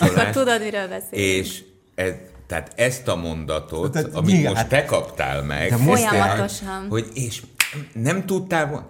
[0.00, 1.10] akkor tudod, miről beszélünk.
[1.46, 1.62] és
[1.94, 2.12] ez,
[2.46, 6.86] tehát ezt a mondatot, Tehát amit nyilván- most te kaptál meg, De most- Folyamatosan.
[6.88, 7.42] hogy és
[7.92, 8.86] nem tudtál volna,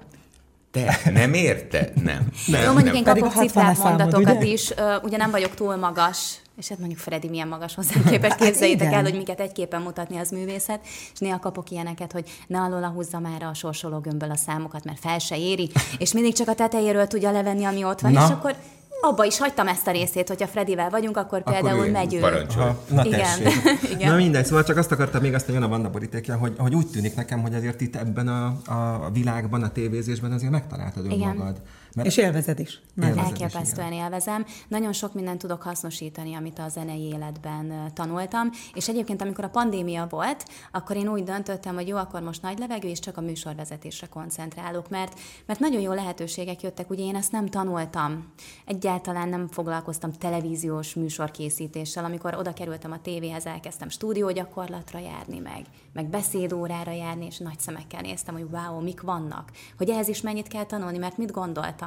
[0.70, 1.92] te nem érte?
[2.02, 2.26] Nem.
[2.46, 4.46] nem Jó, mondjuk én Pedig kapok a 60-as cifrát mondatokat ugye?
[4.52, 8.86] is, ugye nem vagyok túl magas, és hát mondjuk Freddy milyen magas hozzám képest, képzeljétek
[8.86, 8.98] igen.
[8.98, 10.80] el, hogy miket egy képen mutatni az művészet,
[11.12, 14.98] és néha kapok ilyeneket, hogy ne alól húzza már a sorsoló gömbből a számokat, mert
[14.98, 18.24] fel se éri, és mindig csak a tetejéről tudja levenni, ami ott van, Na.
[18.24, 18.56] és akkor
[19.04, 22.22] abba is hagytam ezt a részét, hogyha Fredivel vagyunk, akkor például ő megy ő.
[22.22, 23.40] Aha, na Igen.
[23.94, 24.10] Igen.
[24.10, 26.74] Na mindegy, szóval csak azt akartam még azt, hogy jön a Vanda borítékja, hogy, hogy
[26.74, 31.54] úgy tűnik nekem, hogy azért itt ebben a, a világban, a tévézésben azért megtaláltad Igen.
[31.94, 32.80] Mert és élvezed is.
[33.02, 34.46] Élvezed Elképesztően is, élvezem.
[34.68, 38.50] Nagyon sok mindent tudok hasznosítani, amit a zenei életben tanultam.
[38.74, 42.58] És egyébként, amikor a pandémia volt, akkor én úgy döntöttem, hogy jó, akkor most nagy
[42.58, 46.90] levegő, és csak a műsorvezetésre koncentrálok, mert, mert nagyon jó lehetőségek jöttek.
[46.90, 48.32] Ugye én ezt nem tanultam.
[48.66, 52.04] Egyáltalán nem foglalkoztam televíziós műsorkészítéssel.
[52.04, 58.00] Amikor oda kerültem a tévéhez, elkezdtem stúdiógyakorlatra járni, meg, meg beszédórára járni, és nagy szemekkel
[58.00, 59.50] néztem, hogy wow, mik vannak.
[59.78, 61.81] Hogy ehhez is mennyit kell tanulni, mert mit gondoltam?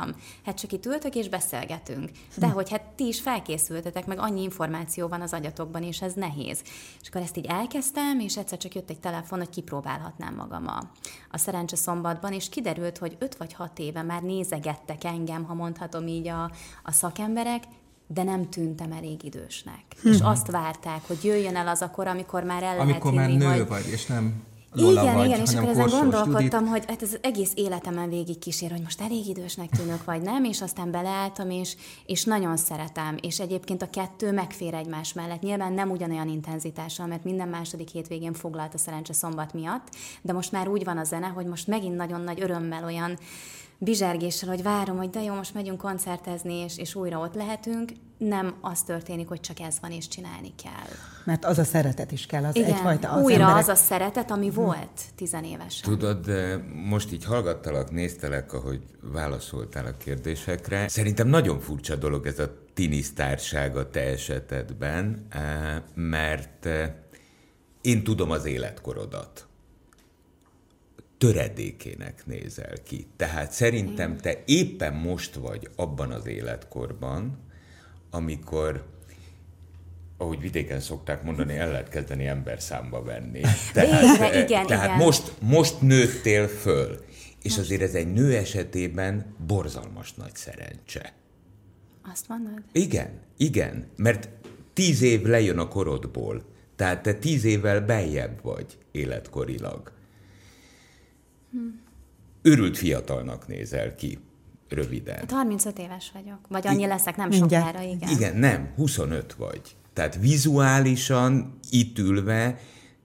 [0.45, 2.09] Hát csak itt ültök és beszélgetünk.
[2.37, 6.61] De hogy hát ti is felkészültetek, meg annyi információ van az agyatokban, és ez nehéz.
[7.01, 10.79] És akkor ezt így elkezdtem, és egyszer csak jött egy telefon, hogy kipróbálhatnám magam a,
[11.31, 16.07] a szerencse szombatban, és kiderült, hogy öt vagy hat éve már nézegettek engem, ha mondhatom
[16.07, 16.51] így a,
[16.83, 17.63] a szakemberek,
[18.07, 19.83] de nem tűntem elég idősnek.
[20.01, 20.11] Hmm.
[20.11, 23.43] És azt várták, hogy jöjjön el az a kor, amikor már el amikor lehet hinni,
[23.43, 23.67] már nő hogy...
[23.67, 24.43] vagy, és nem
[24.75, 26.69] Lola igen, vagy, igen, és akkor ezen gondolkodtam, Judit.
[26.69, 30.43] hogy hát ez az egész életemen végig kísér, hogy most elég idősnek tűnök, vagy nem,
[30.43, 35.41] és aztán beleálltam, és, és nagyon szeretem, és egyébként a kettő megfér egymás mellett.
[35.41, 39.87] Nyilván nem ugyanolyan intenzitással, mert minden második hétvégén foglalt a szerencse szombat miatt,
[40.21, 43.17] de most már úgy van a zene, hogy most megint nagyon nagy örömmel olyan
[43.77, 48.55] bizsergéssel, hogy várom, hogy de jó, most megyünk koncertezni, és, és újra ott lehetünk, nem
[48.61, 50.95] az történik, hogy csak ez van, és csinálni kell.
[51.23, 53.09] Mert az a szeretet is kell, az Igen, egyfajta...
[53.09, 53.61] Az újra emberek...
[53.61, 54.63] az a szeretet, ami hmm.
[54.63, 55.89] volt tizenévesen.
[55.89, 56.31] Tudod,
[56.89, 60.87] most így hallgattalak, néztelek, ahogy válaszoltál a kérdésekre.
[60.87, 66.91] Szerintem nagyon furcsa dolog ez a tinisztárság a te esetedben, eh, mert eh,
[67.81, 69.47] én tudom az életkorodat
[71.17, 73.07] töredékének nézel ki.
[73.15, 77.37] Tehát szerintem te éppen most vagy abban az életkorban,
[78.11, 78.85] amikor
[80.17, 83.41] ahogy vidéken szokták mondani, el lehet kezdeni ember számba venni.
[83.73, 84.97] Tehát, eh, igen, tehát igen.
[84.97, 87.05] Most, most nőttél föl,
[87.41, 91.13] és azért ez egy nő esetében borzalmas nagy szerencse.
[92.11, 92.61] Azt mondod?
[92.71, 94.29] Igen, igen, mert
[94.73, 96.43] tíz év lejön a korodból,
[96.75, 99.91] tehát te tíz évvel beljebb vagy életkorilag.
[102.41, 104.19] Örült fiatalnak nézel ki,
[104.69, 105.15] röviden.
[105.15, 108.09] Hát 35 éves vagyok, vagy annyi leszek, nem sokára, igen.
[108.09, 109.61] Igen, nem, 25 vagy.
[109.93, 112.59] Tehát vizuálisan itt ülve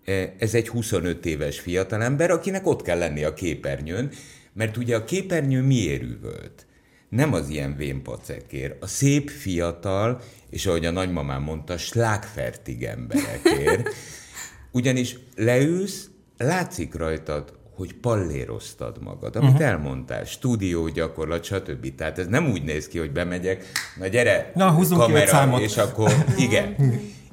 [0.04, 4.10] e, ez egy 25 éves fiatalember, akinek ott kell lenni a képernyőn,
[4.52, 6.66] mert ugye a képernyő miért üvölt?
[7.08, 13.88] Nem az ilyen vénpacekért, a szép fiatal, és ahogy a nagymamám mondta, slágfertig emberekért.
[14.72, 19.66] Ugyanis leülsz, látszik rajtad, hogy palléroztad magad, amit uh-huh.
[19.66, 21.94] elmondtál, stúdió gyakorlat, stb.
[21.94, 23.64] Tehát ez nem úgy néz ki, hogy bemegyek,
[23.98, 26.12] na gyere, na, kamera, és akkor
[26.46, 26.76] igen,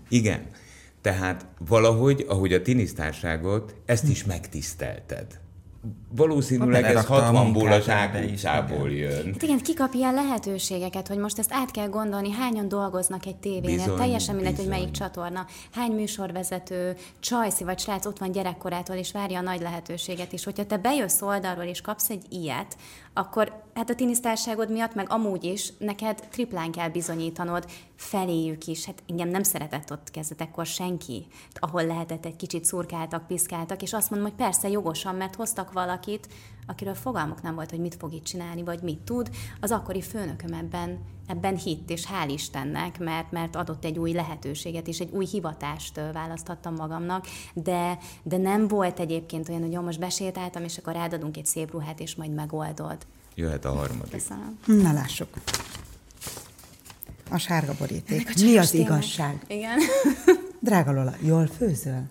[0.10, 0.46] igen.
[1.02, 5.40] Tehát valahogy, ahogy a tinisztárságot, ezt is megtisztelted
[6.16, 9.26] valószínűleg ez 60-ból a zsákutcából jön.
[9.26, 13.78] Hát igen, kikap ilyen lehetőségeket, hogy most ezt át kell gondolni, hányan dolgoznak egy tévénél,
[13.78, 14.70] bizony, teljesen mindegy, bizony.
[14.70, 19.62] hogy melyik csatorna, hány műsorvezető, csajszi vagy srác ott van gyerekkorától, és várja a nagy
[19.62, 20.44] lehetőséget is.
[20.44, 22.78] Hogyha te bejössz oldalról, és kapsz egy ilyet,
[23.18, 28.86] akkor hát a tinisztárságod miatt, meg amúgy is, neked triplán kell bizonyítanod, feléjük is.
[28.86, 34.10] Hát engem nem szeretett ott kezdetekkor senki, ahol lehetett egy kicsit szurkáltak, piszkáltak, és azt
[34.10, 36.28] mondom, hogy persze jogosan, mert hoztak valakit,
[36.68, 39.30] akiről fogalmuk nem volt, hogy mit fog itt csinálni, vagy mit tud.
[39.60, 44.88] Az akkori főnököm ebben, ebben hitt, és hál' Istennek, mert, mert adott egy új lehetőséget,
[44.88, 50.00] és egy új hivatást választhattam magamnak, de, de nem volt egyébként olyan, hogy jó, most
[50.00, 52.98] besétáltam, és akkor rádadunk egy szép ruhát, és majd megoldod.
[53.36, 54.12] Jöhet a harmadik.
[54.12, 54.60] Köszönöm.
[54.66, 55.30] Na lássuk.
[57.30, 58.36] A sárga boríték.
[58.36, 59.44] Mi az igazság?
[59.48, 59.80] Igen.
[60.60, 62.04] Drága Lola, jól főzöl?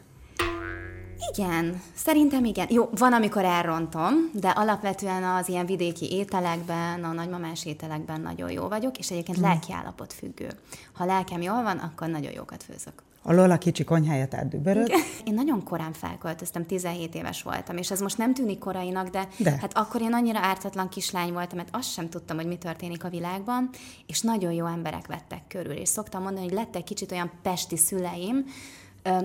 [1.33, 2.67] Igen, szerintem igen.
[2.71, 8.69] Jó, van, amikor elrontom, de alapvetően az ilyen vidéki ételekben, a nagymamás ételekben nagyon jó
[8.69, 9.47] vagyok, és egyébként hmm.
[9.47, 10.49] lelkiállapot függő.
[10.93, 13.03] Ha lelkem jól van, akkor nagyon jókat főzök.
[13.29, 14.91] A Lola kicsi konyháját átdüböröd.
[15.25, 19.57] Én nagyon korán felköltöztem, 17 éves voltam, és ez most nem tűnik korainak, de, de
[19.61, 23.09] hát akkor én annyira ártatlan kislány voltam, mert azt sem tudtam, hogy mi történik a
[23.09, 23.71] világban,
[24.07, 28.45] és nagyon jó emberek vettek körül, és szoktam mondani, hogy lettek kicsit olyan pesti szüleim,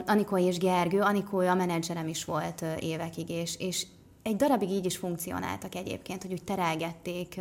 [0.06, 3.86] Anikó és Gergő, Anikó a menedzserem is volt évekig, és, és
[4.24, 7.40] egy darabig így is funkcionáltak egyébként, hogy úgy terelgették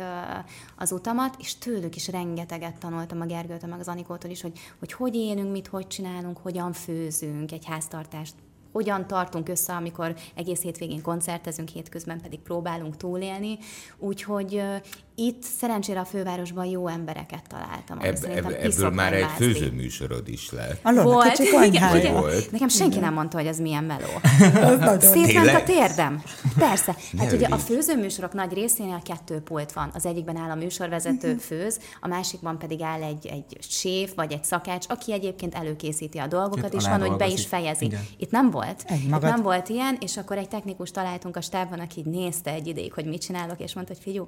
[0.77, 4.93] az utamat, és tőlük is rengeteget tanultam a Gergőtől, meg az Anikótól is, hogy, hogy
[4.93, 8.33] hogy élünk, mit hogy csinálunk, hogyan főzünk, egy háztartást
[8.71, 13.57] hogyan tartunk össze, amikor egész hétvégén koncertezünk, hétközben pedig próbálunk túlélni.
[13.97, 14.63] Úgyhogy
[15.15, 17.99] itt szerencsére a fővárosban jó embereket találtam.
[17.99, 20.79] Ebb, ebb, ebből már egy főzőműsorod is lett.
[20.83, 22.13] A volt, igen, igen.
[22.13, 22.51] Volt.
[22.51, 23.03] Nekem senki igen.
[23.03, 24.07] nem mondta, hogy ez milyen meló.
[24.99, 26.23] Szétment a térdem.
[26.57, 26.95] Persze.
[27.17, 29.91] Hát ne ugye a főzőműsorok nagy részénél kettő pult van.
[29.93, 31.37] Az egyikben áll a műsorvezető mhm.
[31.37, 36.27] főz, a másikban pedig áll egy, egy séf vagy egy szakács, aki egyébként előkészíti a
[36.27, 37.85] dolgokat, és van, hogy be is fejezi.
[37.85, 38.01] Igen.
[38.17, 38.60] Itt nem volt.
[38.89, 42.67] Itt nem volt ilyen, és akkor egy technikus találtunk a stábban, aki így nézte egy
[42.67, 44.27] ideig, hogy mit csinálok, és mondta, hogy figyú,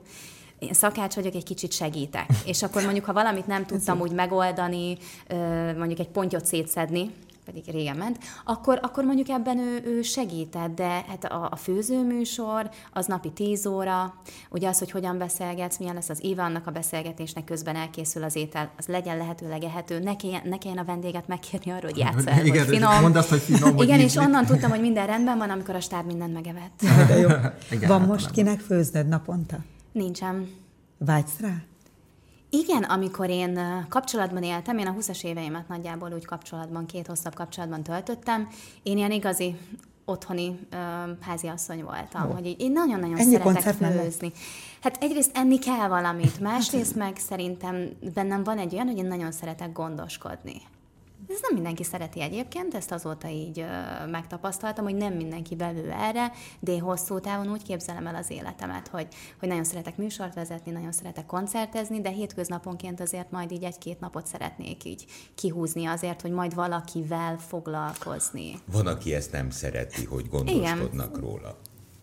[0.59, 2.25] én szakács vagyok, egy kicsit segítek.
[2.45, 4.97] És akkor mondjuk, ha valamit nem tudtam úgy megoldani,
[5.77, 7.11] mondjuk egy pontyot szétszedni,
[7.45, 12.69] pedig régen ment, akkor, akkor mondjuk ebben ő, ő segített, de hát a, a főzőműsor
[12.93, 14.13] az napi 10 óra,
[14.49, 18.36] ugye az, hogy hogyan beszélgetsz, milyen lesz az éve annak a beszélgetésnek, közben elkészül az
[18.36, 22.25] étel, az legyen lehetőleg ehető, ne kelljen, ne kelljen a vendéget megkérni arról, hogy játsz
[22.25, 23.01] el, Igen, hogy finom.
[23.01, 26.06] Mondd azt, hogy finom, Igen, és onnan tudtam, hogy minden rendben van, amikor a stáb
[26.06, 26.82] mindent megevett.
[27.08, 27.29] De jó.
[27.75, 29.58] Igen, van most kinek főzned naponta?
[29.91, 30.49] Nincsen.
[30.97, 31.53] Vágysz rá?
[32.61, 37.83] Igen, amikor én kapcsolatban éltem, én a 20-as éveimet nagyjából úgy kapcsolatban, két hosszabb kapcsolatban
[37.83, 38.47] töltöttem,
[38.83, 39.55] én ilyen igazi
[40.05, 40.79] otthoni uh,
[41.21, 42.33] háziasszony voltam, oh.
[42.33, 44.31] hogy így, én nagyon-nagyon Ennyi szeretek főzni.
[44.81, 49.31] Hát egyrészt enni kell valamit, másrészt meg szerintem bennem van egy olyan, hogy én nagyon
[49.31, 50.61] szeretek gondoskodni.
[51.29, 56.31] Ez nem mindenki szereti egyébként, ezt azóta így ö, megtapasztaltam, hogy nem mindenki belül erre,
[56.59, 59.07] de én hosszú távon úgy képzelem el az életemet, hogy,
[59.39, 64.27] hogy nagyon szeretek műsort vezetni, nagyon szeretek koncertezni, de hétköznaponként azért majd így egy-két napot
[64.27, 65.05] szeretnék így
[65.36, 68.59] kihúzni azért, hogy majd valakivel foglalkozni.
[68.71, 71.21] Van, aki ezt nem szereti, hogy gondoskodnak Igen.
[71.21, 71.57] róla.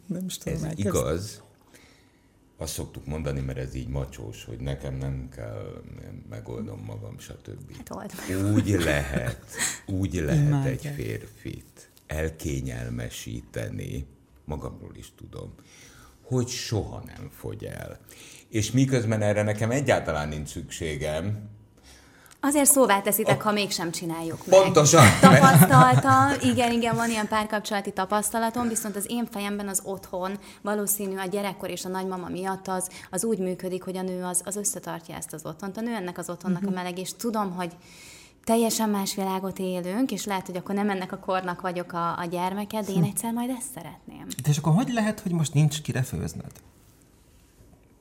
[0.07, 1.43] Nem is tudom, Ez igaz,
[2.61, 5.83] azt szoktuk mondani, mert ez így macsós, hogy nekem nem kell,
[6.29, 7.77] megoldom magam, stb.
[7.77, 8.15] Hát
[8.55, 9.45] úgy lehet,
[9.87, 10.71] úgy lehet Imádja.
[10.71, 14.07] egy férfit elkényelmesíteni,
[14.45, 15.55] magamról is tudom,
[16.23, 17.99] hogy soha nem fogy el.
[18.49, 21.49] És miközben erre nekem egyáltalán nincs szükségem,
[22.41, 23.43] Azért szóvá teszitek, a...
[23.45, 24.61] ha mégsem csináljuk meg.
[24.61, 25.05] Pontosan.
[25.21, 31.27] Tapasztaltam, igen, igen, van ilyen párkapcsolati tapasztalatom, viszont az én fejemben az otthon valószínű a
[31.27, 35.15] gyerekkor és a nagymama miatt az, az úgy működik, hogy a nő az, az összetartja
[35.15, 35.77] ezt az otthont.
[35.77, 36.77] A nő ennek az otthonnak uh-huh.
[36.77, 36.85] a mhm.
[36.85, 37.73] meleg, és tudom, hogy
[38.45, 42.25] teljesen más világot élünk, és lehet, hogy akkor nem ennek a kornak vagyok a, a
[42.25, 43.05] gyermeke, de én hm.
[43.05, 44.27] egyszer majd ezt szeretném.
[44.43, 46.53] De és akkor hogy lehet, hogy most nincs kire főzned?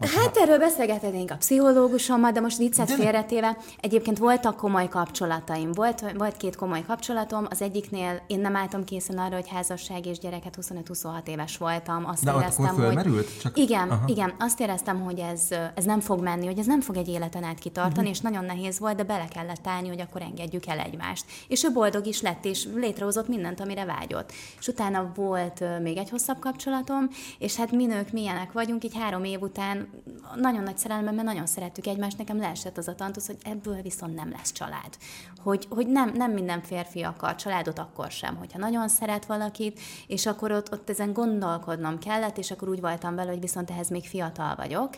[0.07, 3.57] Hát erről beszélgetnénk a pszichológusommal, de most viccet félretéve.
[3.79, 5.71] Egyébként voltak komoly kapcsolataim.
[5.71, 7.47] Volt, volt két komoly kapcsolatom.
[7.49, 12.05] Az egyiknél én nem álltam készen arra, hogy házasság és gyereket 25-26 éves voltam.
[12.05, 13.25] Azt de éreztem, hogy...
[13.41, 13.57] Csak...
[13.57, 14.03] Igen, Aha.
[14.05, 14.33] igen.
[14.39, 15.41] Azt éreztem, hogy ez,
[15.75, 18.09] ez nem fog menni, hogy ez nem fog egy életen át kitartani, uh-huh.
[18.11, 21.25] és nagyon nehéz volt, de bele kellett állni, hogy akkor engedjük el egymást.
[21.47, 24.31] És ő boldog is lett, és létrehozott mindent, amire vágyott.
[24.59, 27.09] És utána volt még egy hosszabb kapcsolatom,
[27.39, 29.88] és hát mi nők milyenek vagyunk, így három év után
[30.35, 34.15] nagyon nagy szerelemben, mert nagyon szerettük egymást, nekem leesett az a tantusz, hogy ebből viszont
[34.15, 34.97] nem lesz család.
[35.43, 40.25] Hogy, hogy nem, nem minden férfi akar családot akkor sem, hogyha nagyon szeret valakit, és
[40.25, 44.03] akkor ott, ott ezen gondolkodnom kellett, és akkor úgy voltam vele, hogy viszont ehhez még
[44.03, 44.89] fiatal vagyok,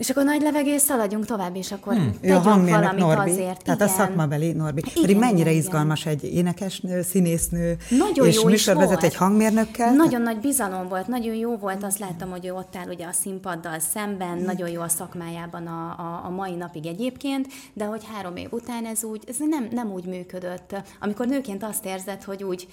[0.00, 2.20] és akkor nagy levegés, szaladjunk tovább, és akkor hmm.
[2.20, 3.62] tegyünk ja, valamit Norbi, azért.
[3.62, 3.88] Tehát igen.
[3.88, 4.80] a szakmabeli Norbi.
[4.80, 9.94] Igen, Pedig mennyire igen, izgalmas egy énekesnő, színésznő, nagyon és jó műsorvezető egy hangmérnökkel.
[9.94, 13.12] Nagyon nagy bizalom volt, nagyon jó volt, azt láttam, hogy ő ott áll ugye a
[13.12, 14.44] színpaddal szemben, hmm.
[14.44, 18.84] nagyon jó a szakmájában a, a, a mai napig egyébként, de hogy három év után
[18.84, 20.76] ez úgy, ez nem, nem úgy működött.
[21.00, 22.68] Amikor nőként azt érzed, hogy úgy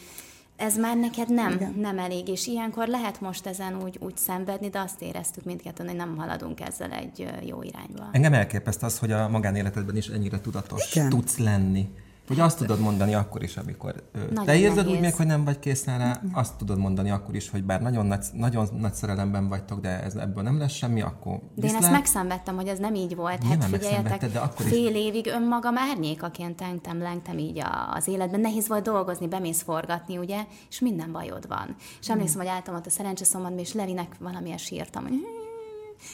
[0.57, 1.73] ez már neked nem, Igen.
[1.77, 5.95] nem elég, és ilyenkor lehet most ezen úgy, úgy szenvedni, de azt éreztük mindketten, hogy
[5.95, 8.09] nem haladunk ezzel egy jó irányba.
[8.11, 11.09] Engem elképeszt az, hogy a magánéletedben is ennyire tudatos Igen.
[11.09, 11.89] tudsz lenni.
[12.27, 14.91] Hogy azt tudod mondani akkor is, amikor nagyon te érzed nehéz.
[14.91, 18.05] úgy még, hogy nem vagy készen rá, azt tudod mondani akkor is, hogy bár nagyon
[18.05, 21.91] nagy, nagyon nagy szerelemben vagytok, de ez, ebből nem lesz semmi, akkor De én ezt
[21.91, 23.43] megszenvedtem, hogy ez nem így volt.
[23.43, 25.05] Hát figyeljetek, de akkor fél is...
[25.05, 27.63] évig önmagam árnyékaként tengtem, lengtem így
[27.93, 28.39] az életben.
[28.39, 31.75] Nehéz volt dolgozni, bemész forgatni, ugye, és minden bajod van.
[31.99, 35.13] És emlékszem, hogy álltam ott a szerencseszomban, és Levinek valamilyen sírtam, hogy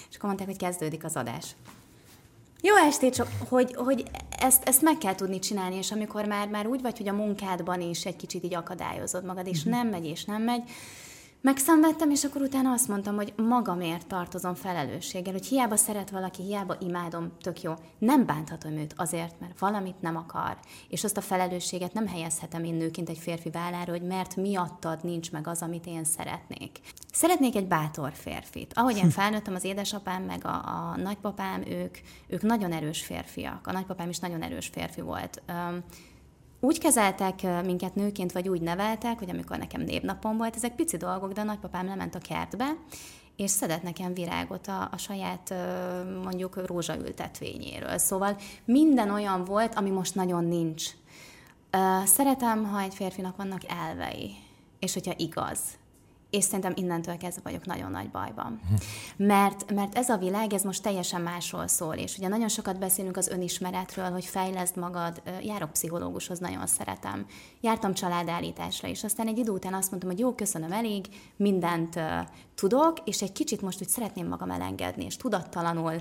[0.10, 1.56] és akkor mondták, hogy kezdődik az adás.
[2.66, 4.04] Jó estét, csak hogy, hogy
[4.40, 7.82] ezt, ezt meg kell tudni csinálni, és amikor már, már úgy vagy, hogy a munkádban
[7.82, 9.74] is egy kicsit így akadályozod magad, és uh-huh.
[9.74, 10.62] nem megy, és nem megy,
[11.46, 16.76] Megszenvedtem, és akkor utána azt mondtam, hogy magamért tartozom felelősséggel, hogy hiába szeret valaki, hiába
[16.80, 17.74] imádom, tök jó.
[17.98, 20.58] Nem bánthatom őt azért, mert valamit nem akar.
[20.90, 25.32] És azt a felelősséget nem helyezhetem én nőként egy férfi vállára, hogy mert miattad nincs
[25.32, 26.80] meg az, amit én szeretnék.
[27.12, 28.74] Szeretnék egy bátor férfit.
[28.76, 33.68] Ahogy én felnőttem, az édesapám meg a, a nagypapám, ők, ők nagyon erős férfiak.
[33.68, 35.42] A nagypapám is nagyon erős férfi volt.
[35.50, 35.84] Um,
[36.64, 41.32] úgy kezeltek minket nőként, vagy úgy neveltek, hogy amikor nekem névnapom volt, ezek pici dolgok,
[41.32, 42.76] de a nagypapám lement a kertbe,
[43.36, 45.54] és szedett nekem virágot a, a saját
[46.24, 47.98] mondjuk rózsaültetvényéről.
[47.98, 50.86] Szóval minden olyan volt, ami most nagyon nincs.
[52.06, 54.36] Szeretem, ha egy férfinak vannak elvei,
[54.80, 55.60] és hogyha igaz
[56.34, 58.60] és szerintem innentől kezdve vagyok nagyon nagy bajban.
[59.16, 63.18] Mert, mert ez a világ, ez most teljesen másról szól, és ugye nagyon sokat beszélünk
[63.18, 67.26] az önismeretről, hogy fejleszd magad, járok pszichológushoz, nagyon szeretem.
[67.62, 71.06] Jártam családállításra is, aztán egy idő után azt mondtam, hogy jó, köszönöm, elég,
[71.36, 72.04] mindent uh,
[72.56, 75.94] tudok, és egy kicsit most úgy szeretném magam elengedni, és tudattalanul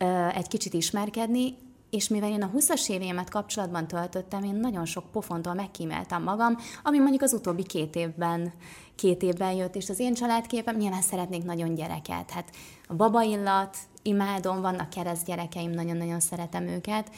[0.00, 1.56] uh, egy kicsit ismerkedni,
[1.90, 6.98] és mivel én a 20-as évémet kapcsolatban töltöttem, én nagyon sok pofontól megkímeltem magam, ami
[6.98, 8.52] mondjuk az utóbbi két évben,
[8.94, 12.30] két évben jött, és az én családképem nyilván szeretnék nagyon gyereket.
[12.30, 12.50] Hát
[12.88, 17.10] a babaillat, imádom, vannak kereszt gyerekeim, nagyon-nagyon szeretem őket,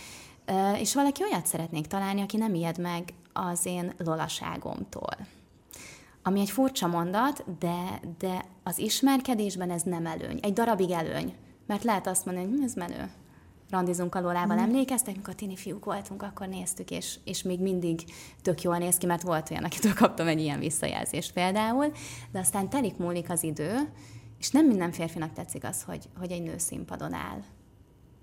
[0.79, 5.17] és valaki olyat szeretnék találni, aki nem ijed meg az én lolaságomtól.
[6.23, 10.39] Ami egy furcsa mondat, de, de az ismerkedésben ez nem előny.
[10.43, 11.35] Egy darabig előny.
[11.67, 13.11] Mert lehet azt mondani, hogy hm, ez menő
[13.73, 14.61] randizunk a Lolával, mm.
[14.61, 18.01] emlékeztek, amikor tini fiúk voltunk, akkor néztük, és, és még mindig
[18.43, 21.93] tök jól néz ki, mert volt olyan, akitől kaptam egy ilyen visszajelzést például,
[22.33, 23.75] de aztán telik múlik az idő,
[24.39, 27.39] és nem minden férfinak tetszik az, hogy, hogy egy nő színpadon áll.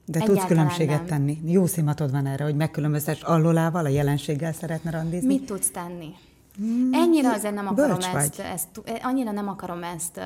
[0.06, 1.06] De Egyáltalán tudsz különbséget nem.
[1.06, 1.38] tenni?
[1.46, 5.28] Jó szimatod van erre, hogy megkülönböztes allolával, a jelenséggel szeretne randizni?
[5.28, 6.14] Mit tudsz tenni?
[6.62, 8.68] Mm, ennyire azért nem akarom ezt, ezt,
[9.02, 10.24] annyira nem akarom ezt uh,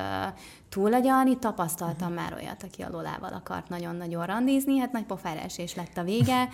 [0.68, 2.24] túlagyalni, tapasztaltam uh-huh.
[2.24, 6.48] már olyat, aki a Lolával akart nagyon-nagyon randizni, hát nagy pofára esés lett a vége.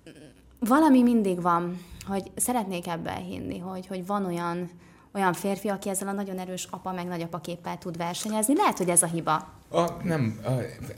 [0.58, 4.70] Valami mindig van, hogy szeretnék ebben hinni, hogy, hogy van olyan,
[5.12, 8.56] olyan férfi, aki ezzel a nagyon erős apa meg nagyapa képpel tud versenyezni.
[8.56, 9.48] Lehet, hogy ez a hiba.
[9.68, 10.50] A, nem, a,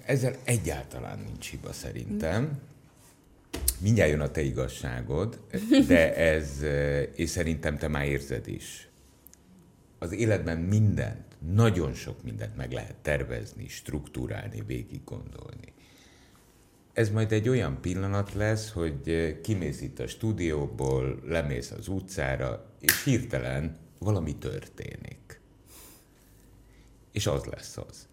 [0.06, 2.58] ezzel egyáltalán nincs hiba szerintem.
[3.84, 5.40] Mindjárt jön a te igazságod,
[5.88, 6.62] de ez,
[7.14, 8.88] és szerintem te már érzed is.
[9.98, 15.72] Az életben mindent, nagyon sok mindent meg lehet tervezni, struktúrálni, végig gondolni.
[16.92, 23.04] Ez majd egy olyan pillanat lesz, hogy kimész itt a stúdióból, lemész az utcára, és
[23.04, 25.40] hirtelen valami történik.
[27.12, 28.08] És az lesz az.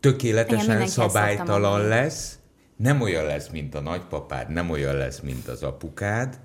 [0.00, 2.39] Tökéletesen szabálytalan lesz,
[2.80, 6.38] nem olyan lesz, mint a nagypapád, nem olyan lesz, mint az apukád,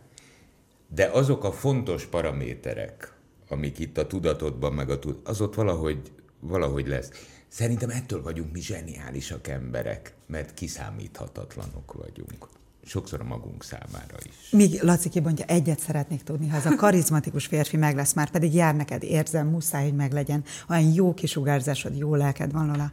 [0.88, 3.14] de azok a fontos paraméterek,
[3.50, 7.10] amik itt a tudatodban, meg a tud, az ott valahogy, valahogy lesz.
[7.48, 12.48] Szerintem ettől vagyunk mi zseniálisak emberek, mert kiszámíthatatlanok vagyunk.
[12.86, 14.50] Sokszor a magunk számára is.
[14.52, 18.54] Míg Laci kibontja, egyet szeretnék tudni, ha ez a karizmatikus férfi meg lesz, már pedig
[18.54, 20.44] jár neked, érzem, muszáj, hogy meglegyen.
[20.70, 22.92] Olyan jó kisugárzásod, jó lelked van, Lola.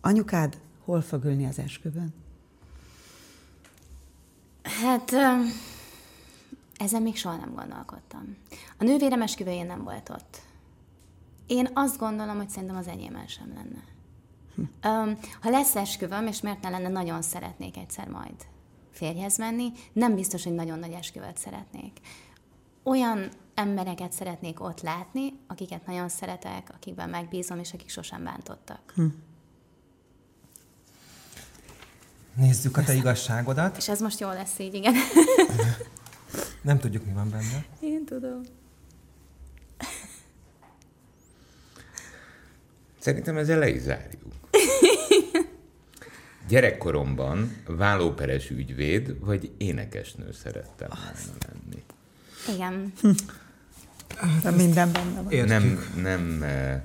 [0.00, 2.19] Anyukád hol fog ülni az esküvőn?
[4.62, 5.12] Hát
[6.76, 8.36] ezen még soha nem gondolkodtam.
[8.78, 10.40] A nővérem esküvőjén nem volt ott.
[11.46, 13.84] Én azt gondolom, hogy szerintem az enyémen sem lenne.
[14.54, 15.10] Hm.
[15.40, 18.46] Ha lesz esküvöm, és miért ne lenne, nagyon szeretnék egyszer majd
[18.90, 22.00] férjhez menni, nem biztos, hogy nagyon nagy esküvőt szeretnék.
[22.82, 28.92] Olyan embereket szeretnék ott látni, akiket nagyon szeretek, akikben megbízom, és akik sosem bántottak.
[28.94, 29.06] Hm.
[32.40, 33.76] Nézzük a te igazságodat.
[33.76, 34.94] És ez most jó lesz így, igen.
[36.62, 37.64] Nem tudjuk, mi van benne.
[37.80, 38.40] Én tudom.
[42.98, 44.22] Szerintem ezzel le is zárjuk.
[46.48, 51.82] Gyerekkoromban vállóperes ügyvéd vagy énekesnő szerettem volna lenni.
[52.54, 52.92] Igen.
[53.00, 54.56] Hm.
[54.56, 55.44] Minden benne van.
[55.44, 56.82] Nem, nem eh,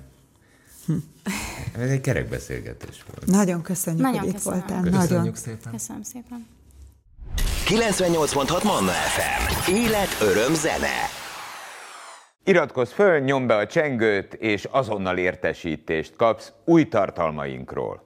[1.80, 3.26] ez egy kerekbeszélgetés volt.
[3.26, 4.58] Nagyon köszönjük, Nagyon hogy köszönöm.
[4.60, 4.84] itt voltál.
[4.84, 5.36] Köszönjük Nagyon.
[5.36, 5.72] szépen.
[5.72, 6.48] Köszönöm szépen.
[7.68, 9.72] 98.6 Manna FM.
[9.72, 10.94] Élet, öröm, zene.
[12.44, 18.05] Iratkozz föl, nyomd be a csengőt, és azonnal értesítést kapsz új tartalmainkról.